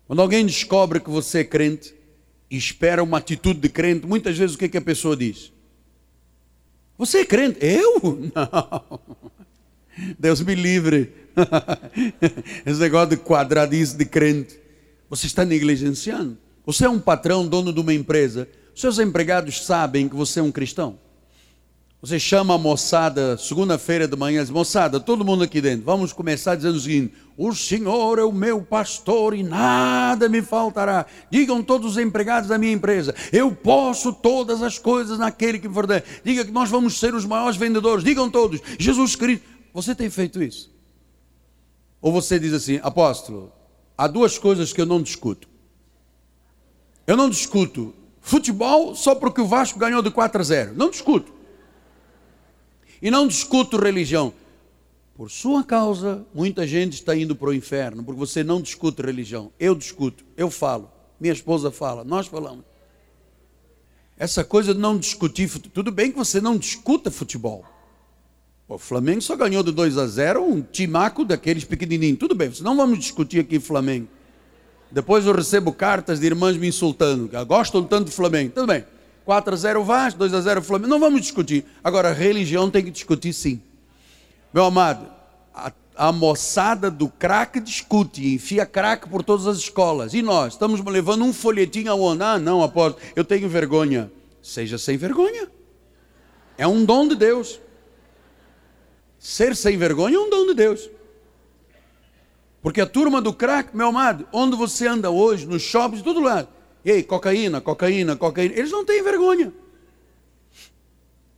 [0.06, 1.96] quando alguém descobre que você é crente,
[2.52, 5.54] e espera uma atitude de crente, muitas vezes o que, é que a pessoa diz?
[6.98, 7.60] Você é crente?
[7.62, 8.20] Eu?
[8.36, 9.00] Não.
[10.20, 11.14] Deus me livre.
[12.66, 14.60] Esse negócio de quadradice de crente.
[15.10, 16.38] Você está negligenciando.
[16.66, 18.50] Você é um patrão, dono de uma empresa.
[18.80, 20.98] Seus empregados sabem que você é um cristão.
[22.02, 26.56] Você chama a moçada, segunda-feira de manhã, diz, moçada, todo mundo aqui dentro, vamos começar
[26.56, 31.06] dizendo o seguinte: o Senhor é o meu pastor e nada me faltará.
[31.30, 35.74] Digam todos os empregados da minha empresa: eu posso todas as coisas naquele que me
[35.74, 36.22] fortalece.
[36.24, 38.02] Diga que nós vamos ser os maiores vendedores.
[38.02, 39.46] Digam todos: Jesus Cristo.
[39.74, 40.74] Você tem feito isso?
[42.02, 43.52] Ou você diz assim, apóstolo,
[43.98, 45.50] há duas coisas que eu não discuto.
[47.06, 47.94] Eu não discuto
[48.30, 50.74] futebol só porque o Vasco ganhou de 4 a 0.
[50.76, 51.34] Não discuto.
[53.02, 54.34] E não discuto religião.
[55.16, 59.52] Por sua causa, muita gente está indo para o inferno, porque você não discute religião.
[59.60, 62.64] Eu discuto, eu falo, minha esposa fala, nós falamos.
[64.18, 67.66] Essa coisa de não discutir, tudo bem que você não discuta futebol.
[68.68, 72.20] O Flamengo só ganhou de 2 a 0 um timaco daqueles pequenininhos.
[72.20, 74.08] Tudo bem, não vamos discutir aqui Flamengo.
[74.92, 78.52] Depois eu recebo cartas de irmãs me insultando, gostam tanto do Flamengo.
[78.54, 78.86] Tudo bem.
[79.24, 80.90] 4 a 0 Vasco, 2 a 0 Flamengo.
[80.90, 81.64] Não vamos discutir.
[81.84, 83.62] Agora, religião tem que discutir sim.
[84.52, 85.06] Meu amado,
[85.54, 90.16] a, a moçada do crack discute, enfia crack por todas as escolas.
[90.16, 90.54] E nós?
[90.54, 92.24] Estamos levando um folhetinho aonde?
[92.24, 94.12] Ah, não, apóstolo, eu tenho vergonha.
[94.42, 95.48] Seja sem vergonha.
[96.58, 97.60] É um dom de Deus.
[99.20, 100.90] Ser sem vergonha é um dom de Deus.
[102.62, 106.48] Porque a turma do crack, meu amado, onde você anda hoje, nos shoppings, todo lado,
[106.84, 108.54] e aí, cocaína, cocaína, cocaína.
[108.56, 109.54] Eles não têm vergonha.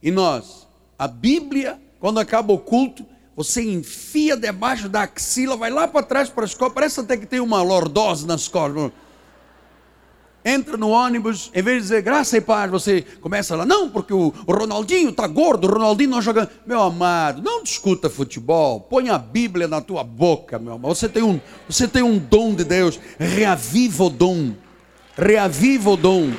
[0.02, 0.68] E nós,
[0.98, 3.06] a Bíblia, quando acaba o culto,
[3.36, 7.26] você enfia debaixo da axila, vai lá para trás para a escola, parece até que
[7.26, 8.92] tem uma lordose na escola.
[10.44, 14.14] Entra no ônibus, em vez de dizer graça e paz, você começa lá, não, porque
[14.14, 16.50] o, Ronaldinho está gordo, o Ronaldinho não joga.
[16.66, 20.96] Meu amado, não discuta futebol, põe a Bíblia na tua boca, meu amado.
[20.96, 21.40] Você tem um,
[21.70, 24.54] você tem um dom de Deus, reaviva o dom
[25.18, 26.32] reaviva o dom.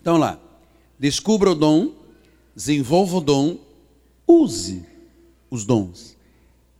[0.00, 0.38] Então lá,
[0.98, 1.94] descubra o dom,
[2.54, 3.58] desenvolva o dom,
[4.26, 4.86] use
[5.54, 6.16] os dons.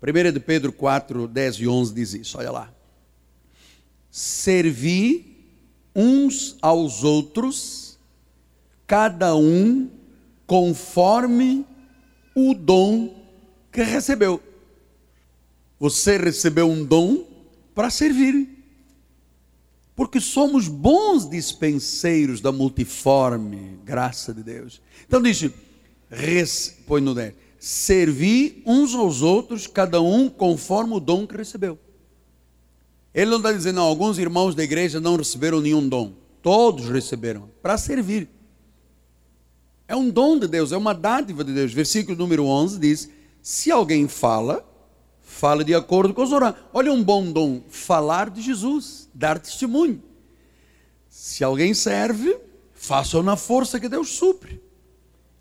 [0.02, 2.72] 1 de Pedro 4, 10 e 11 diz isso, olha lá.
[4.10, 5.34] Servi
[5.94, 7.98] uns aos outros,
[8.86, 9.90] cada um
[10.46, 11.64] conforme
[12.34, 13.24] o dom
[13.72, 14.42] que recebeu.
[15.78, 17.26] Você recebeu um dom
[17.74, 18.48] para servir.
[19.96, 24.82] Porque somos bons dispenseiros da multiforme graça de Deus.
[25.06, 25.48] Então diz,
[26.86, 27.34] põe no 10,
[27.64, 31.78] servir uns aos outros, cada um conforme o dom que recebeu.
[33.14, 36.12] Ele não está dizendo, não, alguns irmãos da igreja não receberam nenhum dom.
[36.42, 38.28] Todos receberam, para servir.
[39.88, 41.72] É um dom de Deus, é uma dádiva de Deus.
[41.72, 43.08] Versículo número 11 diz:
[43.40, 44.62] Se alguém fala,
[45.22, 46.68] fala de acordo com os oráculos.
[46.70, 50.02] Olha um bom dom, falar de Jesus, dar testemunho.
[51.08, 52.36] Se alguém serve,
[52.74, 54.63] faça-o na força que Deus supre.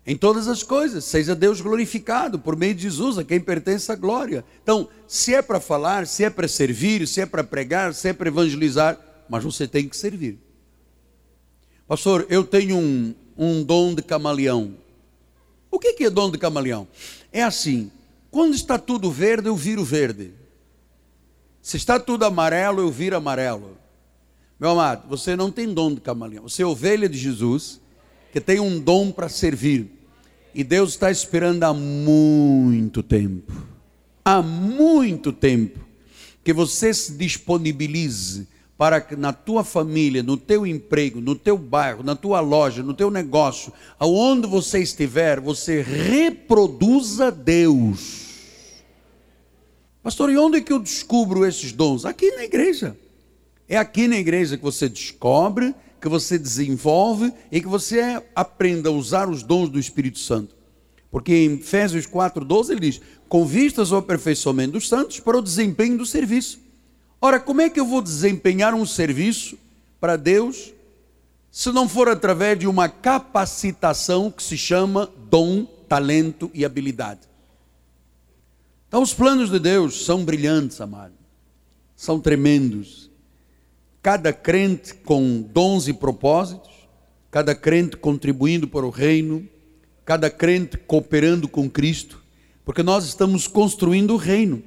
[0.06, 3.96] Em todas as coisas, seja Deus glorificado por meio de Jesus, a quem pertence a
[3.96, 4.44] glória.
[4.62, 8.12] Então, se é para falar, se é para servir, se é para pregar, se é
[8.12, 8.98] para evangelizar,
[9.28, 10.38] mas você tem que servir.
[11.88, 14.74] Pastor, eu tenho um, um dom de camaleão.
[15.70, 16.86] O que é dom de camaleão?
[17.32, 17.90] É assim:
[18.30, 20.32] quando está tudo verde, eu viro verde.
[21.62, 23.78] Se está tudo amarelo, eu viro amarelo.
[24.60, 26.48] Meu amado, você não tem dom de camaleão.
[26.48, 27.80] Você é ovelha de Jesus,
[28.34, 29.86] que tem um dom para servir.
[30.52, 33.52] E Deus está esperando há muito tempo.
[34.24, 35.78] Há muito tempo
[36.42, 42.02] que você se disponibilize para que na tua família, no teu emprego, no teu bairro,
[42.02, 48.82] na tua loja, no teu negócio, aonde você estiver, você reproduza Deus.
[50.02, 52.04] Pastor, e onde é que eu descubro esses dons?
[52.04, 52.96] Aqui na igreja.
[53.68, 55.72] É aqui na igreja que você descobre,
[56.04, 60.54] que você desenvolve e que você aprenda a usar os dons do Espírito Santo.
[61.10, 65.96] Porque em Efésios 4,12 ele diz: com vistas ao aperfeiçoamento dos santos para o desempenho
[65.96, 66.60] do serviço.
[67.22, 69.56] Ora, como é que eu vou desempenhar um serviço
[69.98, 70.74] para Deus
[71.50, 77.22] se não for através de uma capacitação que se chama dom, talento e habilidade?
[78.88, 81.14] Então, os planos de Deus são brilhantes, amado,
[81.96, 83.10] são tremendos.
[84.04, 86.70] Cada crente com dons e propósitos,
[87.30, 89.48] cada crente contribuindo para o reino,
[90.04, 92.22] cada crente cooperando com Cristo,
[92.66, 94.62] porque nós estamos construindo o reino,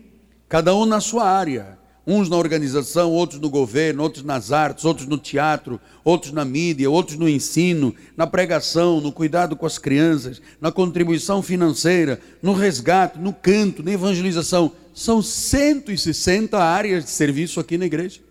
[0.50, 1.78] cada um na sua área
[2.08, 6.90] uns na organização, outros no governo, outros nas artes, outros no teatro, outros na mídia,
[6.90, 13.20] outros no ensino, na pregação, no cuidado com as crianças, na contribuição financeira, no resgate,
[13.20, 14.72] no canto, na evangelização.
[14.96, 18.26] São 160 áreas de serviço aqui na igreja.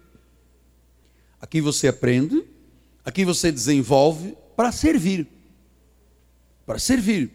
[1.47, 2.43] Aqui você aprende,
[3.05, 5.29] aqui você desenvolve para servir.
[6.67, 7.31] Para servir.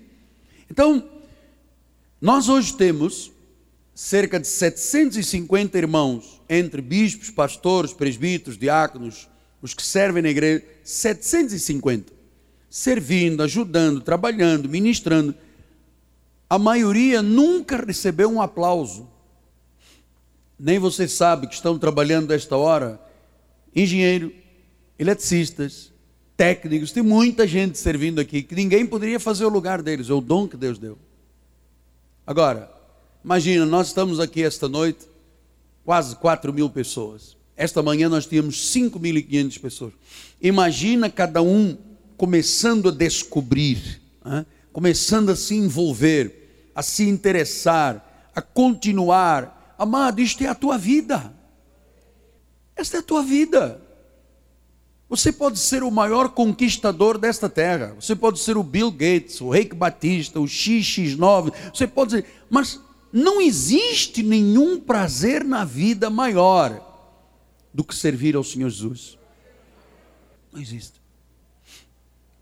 [0.70, 1.10] Então,
[2.20, 3.32] nós hoje temos
[3.96, 9.30] cerca de 750 irmãos, entre bispos, pastores, presbíteros, diáconos,
[9.62, 12.12] os que servem na igreja, 750,
[12.70, 15.34] servindo, ajudando, trabalhando, ministrando.
[16.50, 19.08] A maioria nunca recebeu um aplauso.
[20.60, 23.00] Nem você sabe que estão trabalhando desta hora,
[23.76, 24.34] engenheiro,
[24.98, 25.92] eletricistas,
[26.36, 30.22] técnicos, tem muita gente servindo aqui que ninguém poderia fazer o lugar deles, é o
[30.22, 30.98] dom que Deus deu.
[32.26, 32.82] Agora,
[33.24, 35.08] Imagina, nós estamos aqui esta noite,
[35.86, 37.38] quase 4 mil pessoas.
[37.56, 39.94] Esta manhã nós tínhamos 5.500 pessoas.
[40.42, 41.78] Imagina cada um
[42.18, 44.46] começando a descobrir, hein?
[44.74, 49.76] começando a se envolver, a se interessar, a continuar.
[49.78, 51.32] Amado, isto é a tua vida.
[52.76, 53.82] Esta é a tua vida.
[55.10, 57.94] Você pode ser o maior conquistador desta terra.
[58.00, 61.54] Você pode ser o Bill Gates, o Reik Batista, o XX9.
[61.74, 62.80] Você pode ser, mas
[63.12, 66.88] não existe nenhum prazer na vida maior
[67.74, 69.18] do que servir ao Senhor Jesus.
[70.52, 71.02] Não existe.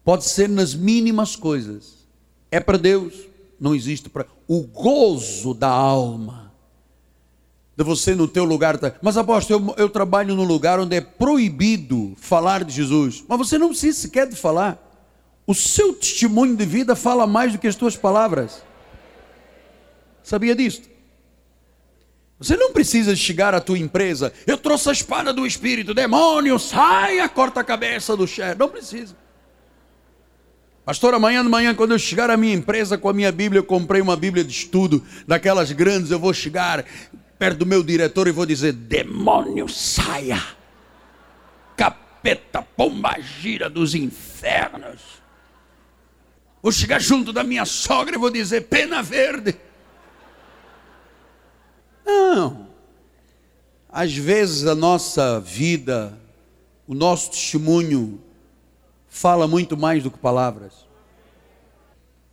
[0.04, 2.08] Pode ser nas mínimas coisas.
[2.52, 3.14] É para Deus,
[3.60, 6.49] não existe para o gozo da alma.
[7.80, 12.14] De você no teu lugar, mas apóstolo, eu, eu trabalho num lugar onde é proibido
[12.20, 13.24] falar de Jesus.
[13.26, 14.78] Mas você não precisa sequer de falar.
[15.48, 18.62] O seu testemunho de vida fala mais do que as tuas palavras.
[20.22, 20.82] Sabia disso?
[22.38, 27.30] Você não precisa chegar à tua empresa, eu trouxe a espada do Espírito, demônio, saia,
[27.30, 28.60] corta a cabeça do chefe.
[28.60, 29.16] Não precisa.
[30.84, 33.64] Pastor, amanhã de manhã, quando eu chegar à minha empresa com a minha Bíblia, eu
[33.64, 36.84] comprei uma Bíblia de estudo, daquelas grandes, eu vou chegar
[37.40, 40.44] perto do meu diretor e vou dizer: demônio, saia,
[41.78, 45.00] capeta, pomba gira dos infernos.
[46.62, 49.56] Vou chegar junto da minha sogra e vou dizer: pena verde.
[52.06, 52.68] Não.
[53.88, 56.20] Às vezes a nossa vida,
[56.86, 58.22] o nosso testemunho,
[59.08, 60.88] fala muito mais do que palavras.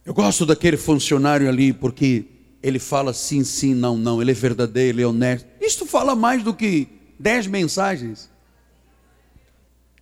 [0.04, 2.26] Eu gosto daquele funcionário ali porque
[2.62, 5.46] ele fala sim, sim, não, não, ele é verdadeiro, ele é honesto.
[5.60, 6.88] Isto fala mais do que
[7.18, 8.30] Dez mensagens.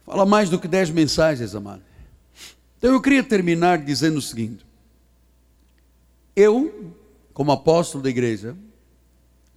[0.04, 1.82] Fala mais do que dez mensagens, amado.
[2.76, 4.66] Então eu queria terminar dizendo o seguinte:
[6.34, 6.94] eu,
[7.32, 8.56] como apóstolo da igreja,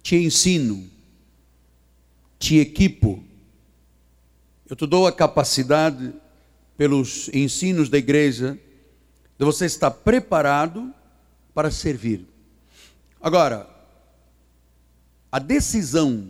[0.02, 0.88] te ensino,
[2.38, 3.22] te equipo,
[4.70, 6.14] eu te dou a capacidade,
[6.76, 8.58] pelos ensinos da igreja,
[9.36, 10.94] de você estar preparado
[11.52, 12.24] para servir.
[13.20, 13.68] Agora,
[15.30, 16.28] a decisão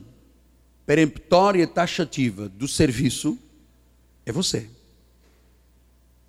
[0.86, 3.38] peremptória e taxativa do serviço
[4.24, 4.68] é você.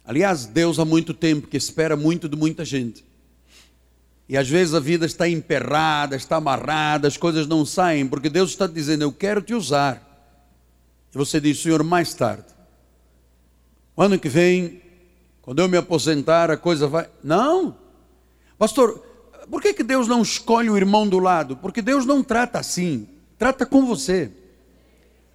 [0.04, 3.06] Aliás, Deus há muito tempo que espera muito de muita gente.
[4.28, 8.52] E às vezes a vida está emperrada, está amarrada, as coisas não saem, porque Deus
[8.52, 10.06] está dizendo: Eu quero te usar.
[11.14, 12.46] E você diz: Senhor, mais tarde.
[13.96, 14.82] O ano que vem,
[15.42, 17.10] quando eu me aposentar, a coisa vai.
[17.24, 17.76] Não,
[18.58, 19.04] pastor,
[19.50, 21.58] por que, que Deus não escolhe o irmão do lado?
[21.58, 24.32] Porque Deus não trata assim, trata com você.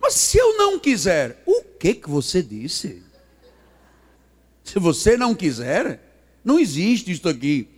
[0.01, 3.03] Mas se eu não quiser, o que, que você disse?
[4.62, 6.01] Se você não quiser,
[6.45, 7.69] não existe isso aqui.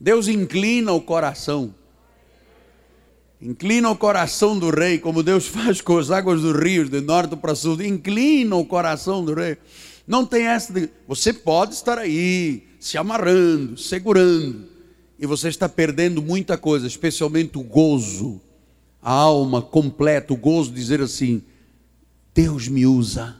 [0.00, 1.74] Deus inclina o coração.
[3.40, 7.36] Inclina o coração do rei, como Deus faz com as águas dos rios, de norte
[7.36, 7.80] para sul.
[7.82, 9.58] Inclina o coração do rei.
[10.06, 10.90] Não tem essa de.
[11.06, 14.67] Você pode estar aí, se amarrando, segurando.
[15.18, 18.40] E você está perdendo muita coisa, especialmente o gozo,
[19.02, 21.42] a alma completa, o gozo de dizer assim:
[22.34, 23.36] Deus me usa.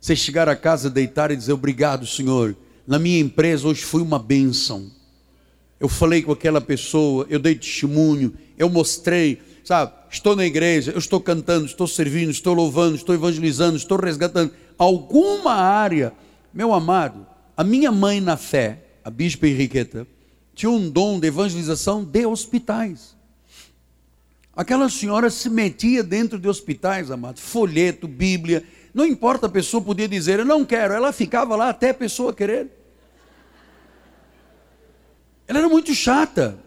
[0.00, 2.56] Você chegar a casa, deitar e dizer: Obrigado, Senhor.
[2.86, 4.90] Na minha empresa hoje foi uma bênção
[5.78, 9.92] eu falei com aquela pessoa, eu dei testemunho, eu mostrei, sabe?
[10.10, 14.52] Estou na igreja, eu estou cantando, estou servindo, estou louvando, estou evangelizando, estou resgatando.
[14.78, 16.12] Alguma área,
[16.52, 20.06] meu amado, a minha mãe na fé, a bispa Henriqueta,
[20.56, 23.14] tinha um dom de evangelização de hospitais.
[24.56, 30.08] Aquela senhora se metia dentro de hospitais, amado, folheto, Bíblia, não importa, a pessoa podia
[30.08, 32.70] dizer, eu não quero, ela ficava lá até a pessoa querer.
[35.46, 36.58] Ela era muito chata.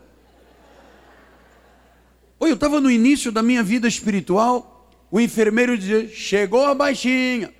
[2.39, 7.51] Oi, eu estava no início da minha vida espiritual, o enfermeiro dizia: chegou a baixinha.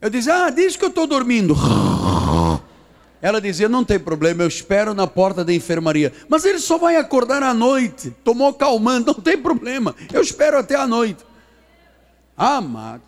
[0.00, 1.54] Eu dizia: ah, diz que eu estou dormindo.
[3.22, 6.12] Ela dizia: não tem problema, eu espero na porta da enfermaria.
[6.28, 8.10] Mas ele só vai acordar à noite.
[8.24, 11.24] Tomou calmante, não tem problema, eu espero até a noite.
[12.36, 13.04] Amado,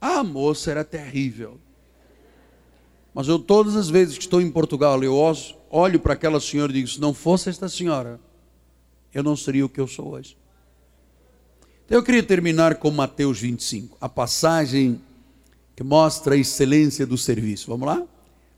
[0.00, 1.60] a moça era terrível.
[3.12, 5.14] Mas eu, todas as vezes que estou em Portugal, eu
[5.70, 8.18] olho para aquela senhora e digo: se não fosse esta senhora,
[9.12, 10.34] eu não seria o que eu sou hoje.
[11.84, 15.00] Então eu queria terminar com Mateus 25, a passagem
[15.74, 17.70] que mostra a excelência do serviço.
[17.70, 18.02] Vamos lá?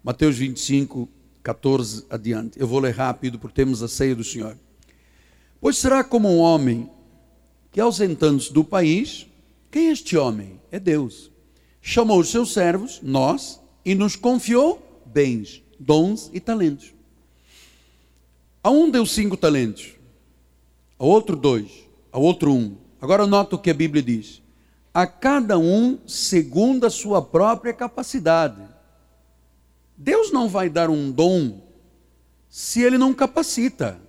[0.09, 1.07] Mateus 25,
[1.43, 2.59] 14 adiante.
[2.59, 4.57] Eu vou ler rápido porque temos a ceia do Senhor.
[5.61, 6.89] Pois será como um homem
[7.71, 9.27] que, ausentando-se do país,
[9.71, 10.59] quem é este homem?
[10.73, 11.31] É Deus.
[11.83, 16.95] Chamou os seus servos, nós, e nos confiou bens, dons e talentos.
[18.63, 19.93] A um deu cinco talentos,
[20.99, 21.71] a outro dois,
[22.11, 22.79] a outro um.
[22.99, 24.41] Agora nota o que a Bíblia diz:
[24.95, 28.78] a cada um segundo a sua própria capacidade.
[29.99, 31.61] Deus não vai dar um dom
[32.49, 34.01] se ele não capacita.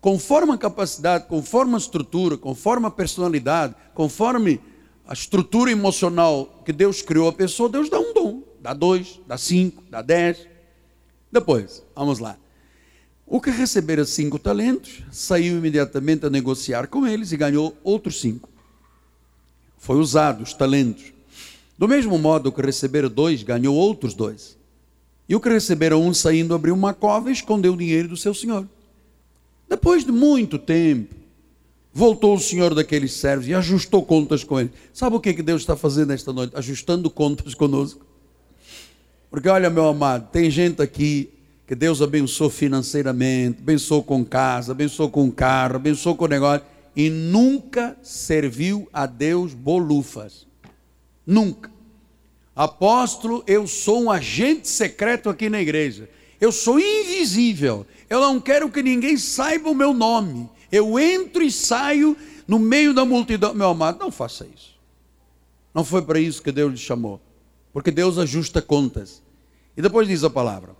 [0.00, 4.60] Conforme a capacidade, conforme a estrutura, conforme a personalidade, conforme
[5.06, 9.36] a estrutura emocional que Deus criou a pessoa, Deus dá um dom dá dois, dá
[9.36, 10.46] cinco, dá dez.
[11.30, 12.38] Depois, vamos lá.
[13.26, 18.48] O que recebera cinco talentos saiu imediatamente a negociar com eles e ganhou outros cinco.
[19.78, 21.12] Foi usado os talentos.
[21.76, 24.56] Do mesmo modo, que recebera dois ganhou outros dois.
[25.28, 28.34] E o que recebera um saindo abriu uma cova e escondeu o dinheiro do seu
[28.34, 28.68] senhor.
[29.68, 31.14] Depois de muito tempo,
[31.92, 34.70] voltou o senhor daqueles servos e ajustou contas com ele.
[34.92, 36.56] Sabe o que Deus está fazendo esta noite?
[36.56, 38.04] Ajustando contas conosco.
[39.30, 41.30] Porque olha, meu amado, tem gente aqui
[41.66, 47.96] que Deus abençoou financeiramente, abençoou com casa, abençoou com carro, abençoou com negócio, e nunca
[48.02, 50.46] serviu a Deus bolufas.
[51.26, 51.71] Nunca.
[52.54, 56.08] Apóstolo, eu sou um agente secreto aqui na igreja.
[56.40, 57.86] Eu sou invisível.
[58.10, 60.50] Eu não quero que ninguém saiba o meu nome.
[60.70, 63.54] Eu entro e saio no meio da multidão.
[63.54, 64.72] Meu amado, não faça isso.
[65.74, 67.20] Não foi para isso que Deus lhe chamou.
[67.72, 69.22] Porque Deus ajusta contas.
[69.76, 70.76] E depois diz a palavra: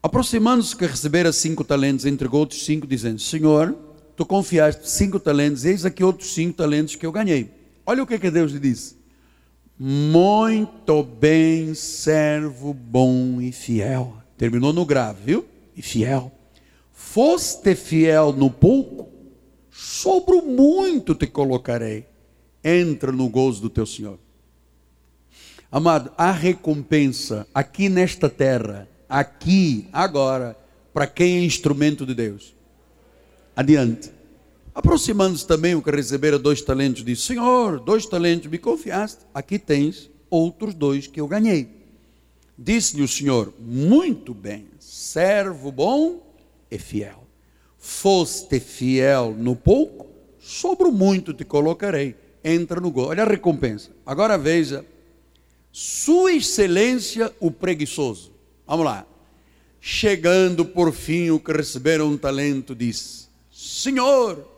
[0.00, 3.76] Aproximando-se que recebera cinco talentos, entregou outros cinco, dizendo: Senhor,
[4.14, 7.50] tu confiaste cinco talentos, eis aqui outros cinco talentos que eu ganhei.
[7.84, 8.97] Olha o que, que Deus lhe disse:
[9.80, 14.16] Muito bem, servo bom e fiel.
[14.36, 15.44] Terminou no grave, viu?
[15.76, 16.32] E fiel.
[16.92, 19.08] Foste fiel no pouco,
[19.70, 22.06] sobre o muito te colocarei.
[22.64, 24.18] Entra no gozo do teu Senhor.
[25.70, 30.58] Amado, há recompensa aqui nesta terra, aqui, agora,
[30.92, 32.52] para quem é instrumento de Deus.
[33.54, 34.17] Adiante.
[34.78, 40.08] Aproximando-se também o que recebera dois talentos, disse: Senhor, dois talentos me confiaste, aqui tens
[40.30, 41.68] outros dois que eu ganhei.
[42.56, 46.22] Disse-lhe o Senhor: Muito bem, servo bom
[46.70, 47.26] e fiel.
[47.76, 50.06] Foste fiel no pouco,
[50.38, 52.14] sobre o muito te colocarei.
[52.44, 53.08] Entra no gol.
[53.08, 53.90] Olha a recompensa.
[54.06, 54.86] Agora veja
[55.72, 58.30] sua Excelência, o preguiçoso.
[58.64, 59.04] Vamos lá.
[59.80, 64.57] Chegando por fim o que receberam um talento, disse: Senhor,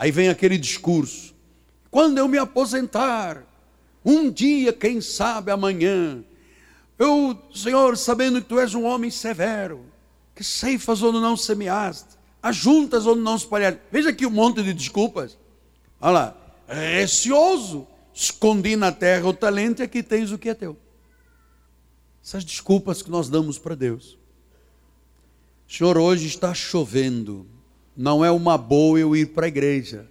[0.00, 1.34] aí vem aquele discurso.
[1.90, 3.46] Quando eu me aposentar,
[4.02, 6.24] um dia, quem sabe amanhã,
[6.98, 9.84] eu, Senhor, sabendo que tu és um homem severo,
[10.34, 13.78] que ceifas onde não semeaste, ajuntas onde não espalhaste.
[13.92, 15.36] Veja aqui um monte de desculpas.
[16.00, 16.36] Olha lá,
[16.66, 20.78] receoso escondi na terra o talento e aqui tens o que é teu.
[22.24, 24.18] Essas desculpas que nós damos para Deus.
[25.68, 27.59] Senhor, hoje está chovendo.
[28.00, 30.08] Não é uma boa eu ir para a igreja.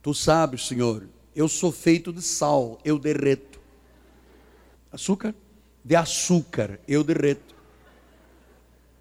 [0.00, 1.02] Tu sabes, Senhor,
[1.34, 3.58] eu sou feito de sal, eu derreto.
[4.92, 5.34] Açúcar?
[5.84, 7.56] De açúcar, eu derreto.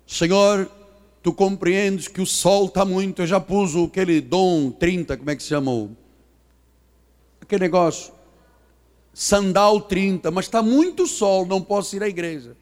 [0.08, 0.68] Senhor,
[1.22, 5.36] tu compreendes que o sol está muito, eu já pus aquele dom 30, como é
[5.36, 5.92] que se chama?
[7.40, 8.12] Aquele negócio
[9.14, 12.58] sandal 30, mas está muito sol, não posso ir à igreja.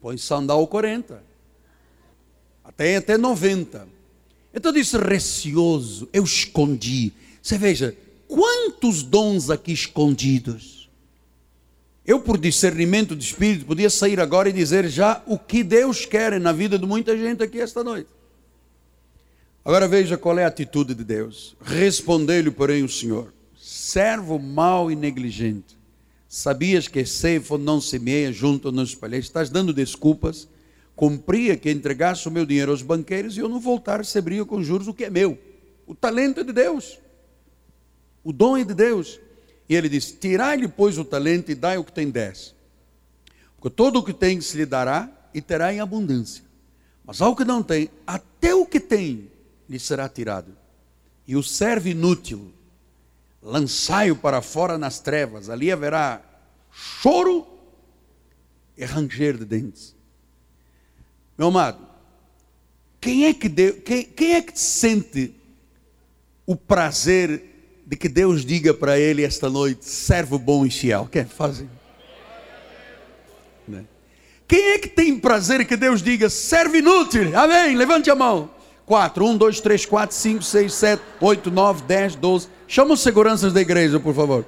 [0.00, 1.22] Põe sandal 40.
[2.64, 3.91] Até até 90.
[4.54, 7.12] Então disse receoso, eu escondi.
[7.40, 7.96] Você veja,
[8.28, 10.90] quantos dons aqui escondidos.
[12.04, 16.40] Eu, por discernimento de espírito, podia sair agora e dizer já o que Deus quer
[16.40, 18.08] na vida de muita gente aqui esta noite.
[19.64, 21.54] Agora veja qual é a atitude de Deus.
[21.60, 25.78] Respondeu-lhe, porém, o Senhor: servo mau e negligente.
[26.28, 29.20] Sabias que ceifo não semeia junto não espalhei.
[29.20, 30.48] Estás dando desculpas.
[31.02, 34.86] Cumpria que entregasse o meu dinheiro aos banqueiros e eu não voltar a com juros
[34.86, 35.36] o que é meu.
[35.84, 37.00] O talento é de Deus.
[38.22, 39.18] O dom é de Deus.
[39.68, 42.54] E ele diz: Tirai-lhe, pois, o talento e dai o que tem dez.
[43.56, 46.44] Porque todo o que tem se lhe dará e terá em abundância.
[47.04, 49.28] Mas ao que não tem, até o que tem
[49.68, 50.56] lhe será tirado.
[51.26, 52.54] E o servo inútil,
[53.42, 56.22] lançai-o para fora nas trevas, ali haverá
[56.70, 57.44] choro
[58.76, 60.00] e ranger de dentes.
[61.42, 61.78] Meu amado,
[63.00, 65.34] quem é que deu, quem, quem é que sente
[66.46, 71.08] o prazer de que Deus diga para ele esta noite, servo bom e fiel?
[71.10, 71.68] Quem fazem?
[73.66, 73.84] Né?
[74.46, 77.36] Quem é que tem prazer que Deus diga, servo inútil?
[77.36, 77.74] Amém?
[77.74, 78.48] Levante a mão.
[78.86, 82.48] 4, 1, 2, 3, 4, 5, 6, 7, 8, 9, 10, 12.
[82.68, 84.46] Chama os seguranças da igreja, por favor.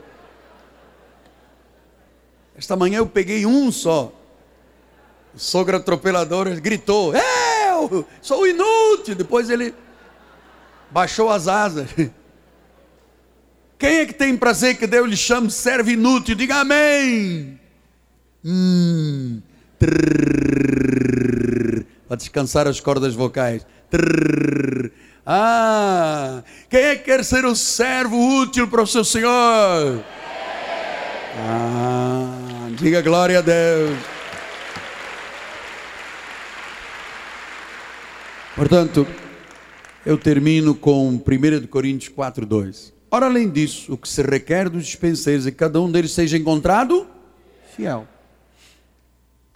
[2.57, 4.12] Esta manhã eu peguei um só.
[5.35, 9.14] O sogro atropelador gritou: Eu sou inútil.
[9.14, 9.74] Depois ele
[10.91, 11.89] baixou as asas.
[13.78, 16.35] Quem é que tem prazer que Deus lhe chame servo inútil?
[16.35, 17.59] Diga amém.
[18.45, 19.43] Hum.
[22.09, 23.66] Para descansar as cordas vocais.
[23.91, 24.91] Trrr.
[25.26, 30.05] Ah, quem é que quer ser um servo útil para o seu Senhor?
[31.39, 33.99] Ah, diga glória a Deus.
[38.55, 39.07] Portanto,
[40.07, 42.94] eu termino com 1 Coríntios 4, 2.
[43.11, 46.36] Ora, além disso, o que se requer dos dispenseiros é que cada um deles seja
[46.36, 47.07] encontrado
[47.74, 48.07] fiel.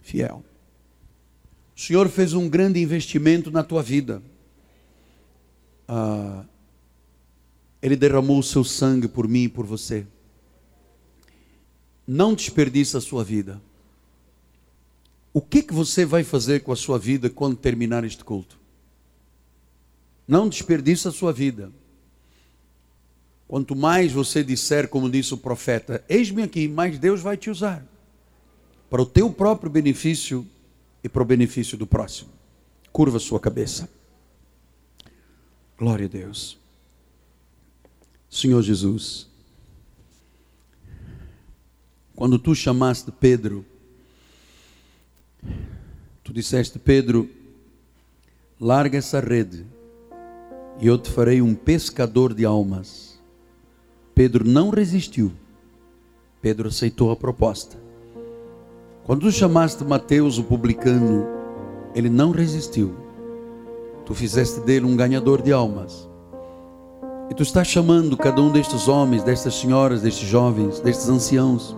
[0.01, 0.43] Fiel.
[1.75, 4.21] O Senhor fez um grande investimento na tua vida.
[5.87, 6.43] Ah,
[7.81, 10.05] ele derramou o seu sangue por mim e por você.
[12.05, 13.61] Não desperdiça a sua vida.
[15.33, 18.59] O que, que você vai fazer com a sua vida quando terminar este culto?
[20.29, 21.71] Não desperdiça a sua vida.
[23.47, 27.83] Quanto mais você disser, como disse o profeta, eis-me aqui, mais Deus vai te usar
[28.91, 30.45] para o teu próprio benefício
[31.03, 32.29] e para o benefício do próximo.
[32.91, 33.89] Curva sua cabeça.
[35.75, 36.59] Glória a Deus.
[38.29, 39.27] Senhor Jesus,
[42.15, 43.65] quando tu chamaste Pedro,
[46.23, 47.27] tu disseste: Pedro,
[48.59, 49.65] larga essa rede
[50.79, 53.19] e eu te farei um pescador de almas.
[54.15, 55.31] Pedro não resistiu.
[56.41, 57.77] Pedro aceitou a proposta.
[59.05, 61.25] Quando tu chamaste Mateus, o publicano,
[61.93, 62.95] ele não resistiu.
[64.05, 66.07] Tu fizeste dele um ganhador de almas.
[67.29, 71.75] E tu estás chamando cada um destes homens, destas senhoras, destes jovens, destes anciãos,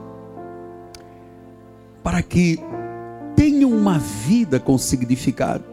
[2.03, 2.59] para que
[3.35, 5.63] tenham uma vida com significado,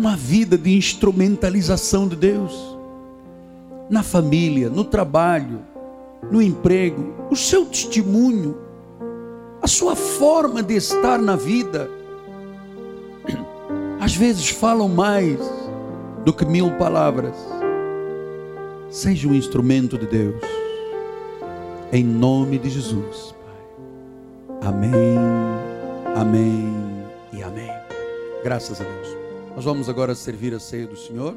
[0.00, 2.74] uma vida de instrumentalização de Deus,
[3.90, 5.60] na família, no trabalho,
[6.30, 8.56] no emprego, o seu testemunho,
[9.60, 11.90] a sua forma de estar na vida,
[14.00, 15.38] às vezes falam mais
[16.24, 17.36] do que mil palavras.
[18.88, 20.40] Seja um instrumento de Deus,
[21.92, 24.70] em nome de Jesus, Pai.
[24.70, 25.18] Amém,
[26.16, 26.74] amém
[27.34, 27.70] e amém.
[28.42, 28.99] Graças a Deus.
[29.60, 31.36] Nós vamos agora servir a ceia do Senhor.